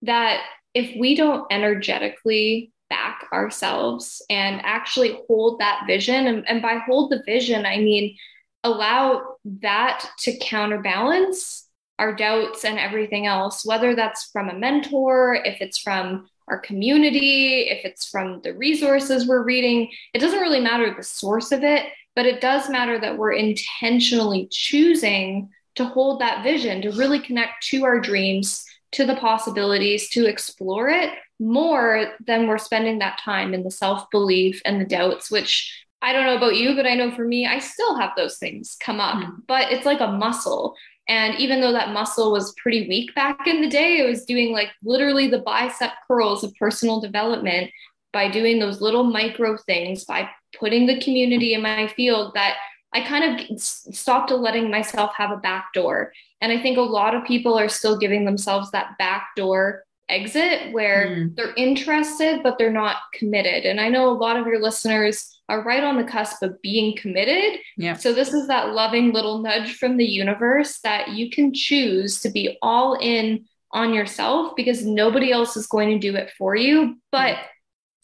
that 0.00 0.42
if 0.74 0.96
we 0.98 1.14
don't 1.14 1.46
energetically 1.50 2.72
back 2.88 3.26
ourselves 3.32 4.22
and 4.30 4.60
actually 4.64 5.20
hold 5.26 5.58
that 5.60 5.84
vision, 5.86 6.26
and, 6.26 6.48
and 6.48 6.62
by 6.62 6.78
hold 6.86 7.10
the 7.10 7.22
vision, 7.26 7.66
I 7.66 7.76
mean 7.76 8.16
allow 8.64 9.36
that 9.60 10.08
to 10.20 10.38
counterbalance 10.38 11.61
our 11.98 12.14
doubts 12.14 12.64
and 12.64 12.78
everything 12.78 13.26
else, 13.26 13.64
whether 13.64 13.94
that's 13.94 14.30
from 14.32 14.48
a 14.48 14.58
mentor, 14.58 15.34
if 15.34 15.60
it's 15.60 15.78
from 15.78 16.28
our 16.48 16.58
community, 16.58 17.68
if 17.68 17.84
it's 17.84 18.08
from 18.08 18.40
the 18.42 18.54
resources 18.54 19.26
we're 19.26 19.44
reading, 19.44 19.90
it 20.12 20.18
doesn't 20.18 20.40
really 20.40 20.60
matter 20.60 20.92
the 20.94 21.02
source 21.02 21.52
of 21.52 21.62
it, 21.62 21.86
but 22.16 22.26
it 22.26 22.40
does 22.40 22.68
matter 22.68 22.98
that 22.98 23.16
we're 23.16 23.32
intentionally 23.32 24.48
choosing 24.50 25.48
to 25.76 25.84
hold 25.84 26.20
that 26.20 26.42
vision, 26.42 26.82
to 26.82 26.90
really 26.92 27.20
connect 27.20 27.66
to 27.66 27.84
our 27.84 28.00
dreams, 28.00 28.64
to 28.92 29.06
the 29.06 29.16
possibilities, 29.16 30.10
to 30.10 30.26
explore 30.26 30.88
it 30.88 31.10
more 31.38 32.12
than 32.26 32.46
we're 32.46 32.58
spending 32.58 32.98
that 32.98 33.18
time 33.18 33.54
in 33.54 33.62
the 33.62 33.70
self 33.70 34.10
belief 34.10 34.60
and 34.64 34.80
the 34.80 34.84
doubts, 34.84 35.30
which 35.30 35.84
I 36.02 36.12
don't 36.12 36.26
know 36.26 36.36
about 36.36 36.56
you, 36.56 36.74
but 36.74 36.86
I 36.86 36.94
know 36.94 37.12
for 37.12 37.24
me, 37.24 37.46
I 37.46 37.60
still 37.60 37.96
have 37.96 38.10
those 38.16 38.36
things 38.36 38.76
come 38.80 39.00
up, 39.00 39.16
mm-hmm. 39.18 39.40
but 39.46 39.70
it's 39.70 39.86
like 39.86 40.00
a 40.00 40.08
muscle. 40.08 40.74
And 41.08 41.34
even 41.38 41.60
though 41.60 41.72
that 41.72 41.92
muscle 41.92 42.30
was 42.30 42.54
pretty 42.62 42.88
weak 42.88 43.14
back 43.14 43.46
in 43.46 43.60
the 43.60 43.68
day, 43.68 43.98
it 43.98 44.08
was 44.08 44.24
doing 44.24 44.52
like 44.52 44.68
literally 44.82 45.28
the 45.28 45.40
bicep 45.40 45.90
curls 46.06 46.44
of 46.44 46.54
personal 46.54 47.00
development 47.00 47.70
by 48.12 48.30
doing 48.30 48.58
those 48.58 48.80
little 48.80 49.04
micro 49.04 49.56
things, 49.56 50.04
by 50.04 50.28
putting 50.58 50.86
the 50.86 51.00
community 51.00 51.54
in 51.54 51.62
my 51.62 51.88
field 51.88 52.32
that 52.34 52.56
I 52.92 53.00
kind 53.00 53.40
of 53.40 53.60
stopped 53.60 54.30
letting 54.30 54.70
myself 54.70 55.12
have 55.16 55.30
a 55.30 55.38
back 55.38 55.72
door. 55.72 56.12
And 56.40 56.52
I 56.52 56.60
think 56.60 56.76
a 56.76 56.82
lot 56.82 57.14
of 57.14 57.24
people 57.24 57.58
are 57.58 57.68
still 57.68 57.96
giving 57.96 58.24
themselves 58.24 58.70
that 58.70 58.98
back 58.98 59.28
door 59.34 59.84
exit 60.12 60.72
where 60.72 61.06
mm. 61.06 61.36
they're 61.36 61.54
interested, 61.56 62.42
but 62.42 62.58
they're 62.58 62.70
not 62.70 62.96
committed. 63.12 63.64
And 63.64 63.80
I 63.80 63.88
know 63.88 64.10
a 64.10 64.12
lot 64.12 64.36
of 64.36 64.46
your 64.46 64.60
listeners 64.60 65.40
are 65.48 65.64
right 65.64 65.82
on 65.82 65.96
the 65.96 66.04
cusp 66.04 66.42
of 66.42 66.60
being 66.62 66.96
committed. 66.96 67.60
Yeah. 67.76 67.94
So 67.94 68.12
this 68.12 68.32
is 68.32 68.46
that 68.48 68.72
loving 68.72 69.12
little 69.12 69.38
nudge 69.38 69.76
from 69.76 69.96
the 69.96 70.06
universe 70.06 70.78
that 70.80 71.08
you 71.08 71.30
can 71.30 71.52
choose 71.52 72.20
to 72.20 72.30
be 72.30 72.58
all 72.62 72.94
in 72.94 73.46
on 73.72 73.94
yourself 73.94 74.54
because 74.56 74.84
nobody 74.84 75.32
else 75.32 75.56
is 75.56 75.66
going 75.66 75.88
to 75.90 75.98
do 75.98 76.16
it 76.16 76.30
for 76.38 76.54
you. 76.54 76.96
But 77.10 77.38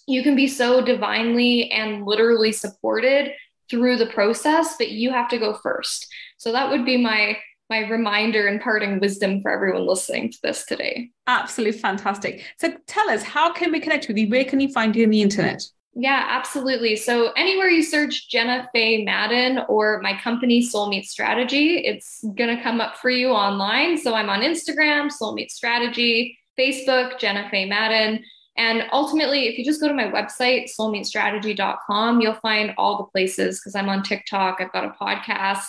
you 0.07 0.23
can 0.23 0.35
be 0.35 0.49
so 0.49 0.85
divinely 0.85 1.71
and 1.71 2.07
literally 2.07 2.53
supported 2.53 3.33
through 3.71 3.97
the 3.97 4.07
process, 4.07 4.77
but 4.79 4.90
you 4.90 5.11
have 5.11 5.29
to 5.29 5.38
go 5.38 5.55
first. 5.62 6.07
So 6.38 6.53
that 6.53 6.71
would 6.71 6.85
be 6.85 6.97
my 6.97 7.37
my 7.70 7.81
reminder 7.88 8.46
and 8.46 8.61
parting 8.61 9.00
wisdom 9.00 9.40
for 9.42 9.50
everyone 9.50 9.87
listening 9.87 10.31
to 10.33 10.38
this 10.42 10.64
today. 10.64 11.11
Absolutely 11.26 11.78
fantastic. 11.78 12.42
So 12.59 12.74
tell 12.87 13.09
us, 13.11 13.22
how 13.22 13.52
can 13.52 13.72
we 13.72 13.81
connect 13.81 14.09
with 14.09 14.16
you? 14.16 14.28
Where 14.28 14.44
can 14.44 14.61
you 14.61 14.72
find 14.72 14.94
you 14.96 15.04
on 15.04 15.11
the 15.11 15.22
internet? 15.22 15.62
Yeah, 15.94 16.26
absolutely. 16.28 16.94
So 16.94 17.33
anywhere 17.33 17.68
you 17.68 17.83
search 17.83 18.28
Jenna 18.31 18.68
Faye 18.72 19.04
Madden 19.04 19.64
or 19.68 20.00
my 20.00 20.18
company 20.20 20.62
Soul 20.62 20.88
Meets 20.88 21.11
Strategy, 21.11 21.78
it's 21.78 22.24
gonna 22.37 22.62
come 22.62 22.81
up 22.81 22.98
for 22.98 23.11
you 23.11 23.31
online. 23.31 23.98
So 23.98 24.14
I'm 24.14 24.31
on 24.31 24.42
Instagram, 24.42 25.11
Soul 25.11 25.35
Meets 25.35 25.54
Strategy, 25.54 26.38
Facebook, 26.59 27.18
Jenna 27.18 27.48
Faye 27.50 27.66
Madden. 27.66 28.22
And 28.57 28.85
ultimately, 28.92 29.46
if 29.46 29.57
you 29.57 29.64
just 29.64 29.81
go 29.81 29.87
to 29.87 29.94
my 29.94 30.11
website, 30.11 30.68
soulmeetsstrategy.com, 30.78 32.20
you'll 32.20 32.35
find 32.35 32.74
all 32.76 32.98
the 32.98 33.04
places 33.04 33.61
because 33.61 33.76
I'm 33.76 33.88
on 33.88 34.02
TikTok, 34.02 34.61
I've 34.61 34.72
got 34.72 34.85
a 34.85 34.90
podcast, 35.00 35.68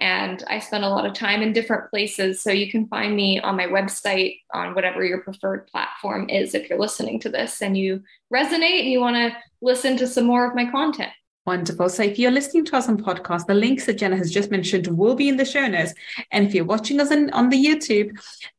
and 0.00 0.42
I 0.48 0.58
spend 0.58 0.84
a 0.84 0.88
lot 0.88 1.06
of 1.06 1.14
time 1.14 1.42
in 1.42 1.52
different 1.52 1.90
places. 1.90 2.42
So 2.42 2.50
you 2.50 2.70
can 2.70 2.86
find 2.88 3.14
me 3.14 3.40
on 3.40 3.56
my 3.56 3.66
website 3.66 4.40
on 4.52 4.74
whatever 4.74 5.04
your 5.04 5.20
preferred 5.20 5.66
platform 5.68 6.28
is 6.28 6.54
if 6.54 6.68
you're 6.68 6.78
listening 6.78 7.20
to 7.20 7.28
this 7.28 7.62
and 7.62 7.76
you 7.76 8.02
resonate 8.32 8.80
and 8.80 8.90
you 8.90 9.00
want 9.00 9.16
to 9.16 9.36
listen 9.60 9.96
to 9.98 10.06
some 10.06 10.24
more 10.24 10.48
of 10.48 10.54
my 10.54 10.70
content. 10.70 11.12
Wonderful. 11.46 11.88
So 11.88 12.02
if 12.02 12.18
you're 12.18 12.30
listening 12.30 12.66
to 12.66 12.76
us 12.76 12.86
on 12.86 12.98
podcast, 12.98 13.46
the 13.46 13.54
links 13.54 13.86
that 13.86 13.94
Jenna 13.94 14.16
has 14.16 14.30
just 14.30 14.50
mentioned 14.50 14.86
will 14.86 15.14
be 15.14 15.28
in 15.28 15.38
the 15.38 15.44
show 15.44 15.66
notes. 15.66 15.94
And 16.32 16.46
if 16.46 16.54
you're 16.54 16.66
watching 16.66 17.00
us 17.00 17.10
on, 17.10 17.30
on 17.30 17.48
the 17.48 17.56
YouTube, 17.56 18.10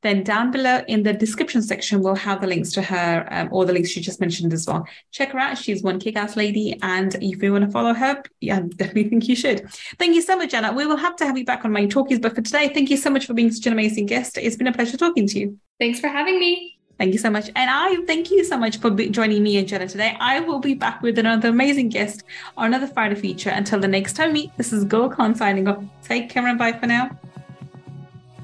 then 0.02 0.24
down 0.24 0.50
below 0.50 0.82
in 0.88 1.04
the 1.04 1.13
description 1.13 1.62
section, 1.62 2.02
we'll 2.02 2.15
have 2.15 2.41
the 2.41 2.48
links 2.48 2.72
to 2.74 2.82
her 2.82 3.28
um, 3.30 3.50
or 3.52 3.65
the 3.65 3.74
links 3.74 3.89
she 3.89 4.02
just 4.02 4.20
mentioned 4.20 4.52
as 4.52 4.65
well. 4.65 4.88
Check 5.12 5.32
her 5.32 5.39
out. 5.39 5.60
She's 5.60 5.84
one 5.84 6.00
kick-ass 6.00 6.36
lady. 6.36 6.80
And 6.82 7.13
if 7.22 7.44
you 7.44 7.52
want 7.52 7.65
to 7.65 7.72
follow 7.72 7.94
her, 7.94 8.24
yeah, 8.39 8.58
I 8.58 8.62
definitely 8.76 9.10
think 9.10 9.28
you 9.28 9.36
should. 9.36 9.70
Thank 10.00 10.15
you 10.15 10.22
so 10.24 10.36
much, 10.36 10.50
Jenna. 10.50 10.74
We 10.74 10.88
will 10.88 10.98
have 10.98 11.15
to 11.17 11.26
have 11.26 11.38
you 11.38 11.46
back 11.46 11.63
on 11.63 11.72
Mind 11.72 11.91
Talkies. 11.91 12.20
But 12.20 12.34
for 12.34 12.41
today, 12.41 12.70
thank 12.74 12.89
you 12.89 12.98
so 12.98 13.12
much 13.12 13.28
for 13.28 13.36
being 13.36 13.52
such 13.52 13.67
an 13.67 13.74
amazing 13.74 14.08
guest. 14.08 14.39
It's 14.39 14.56
been 14.56 14.67
a 14.67 14.74
pleasure 14.74 14.98
talking 14.98 15.28
to 15.28 15.39
you. 15.39 15.60
Thanks 15.80 16.00
for 16.00 16.08
having 16.08 16.39
me. 16.39 16.81
Thank 17.02 17.14
you 17.14 17.20
so 17.20 17.32
much. 17.32 17.50
And 17.56 17.68
I 17.68 17.96
thank 18.06 18.30
you 18.30 18.44
so 18.46 18.60
much 18.60 18.78
for 18.78 18.92
joining 18.92 19.42
me 19.42 19.58
and 19.58 19.68
Jenna 19.68 19.88
today. 19.88 20.16
I 20.20 20.40
will 20.42 20.60
be 20.60 20.76
back 20.76 21.02
with 21.02 21.18
another 21.18 21.50
amazing 21.50 21.90
guest 21.90 22.22
or 22.56 22.68
another 22.68 22.86
Friday 22.86 23.16
feature. 23.16 23.50
Until 23.50 23.80
the 23.80 23.88
next 23.88 24.14
time 24.14 24.34
meet, 24.34 24.56
this 24.56 24.72
is 24.72 24.84
Khan 24.86 25.34
signing 25.34 25.68
off. 25.68 25.84
Take 26.04 26.30
care 26.30 26.46
and 26.46 26.60
bye 26.60 26.74
for 26.74 26.86
now. 26.86 27.10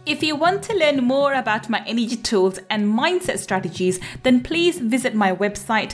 If 0.08 0.24
you 0.24 0.36
want 0.36 0.64
to 0.64 0.74
learn 0.74 1.04
more 1.04 1.36
about 1.36 1.70
my 1.70 1.84
energy 1.86 2.16
tools 2.16 2.58
and 2.72 2.86
mindset 2.88 3.38
strategies, 3.38 4.00
then 4.24 4.42
please 4.42 4.80
visit 4.80 5.14
my 5.14 5.36
website 5.36 5.94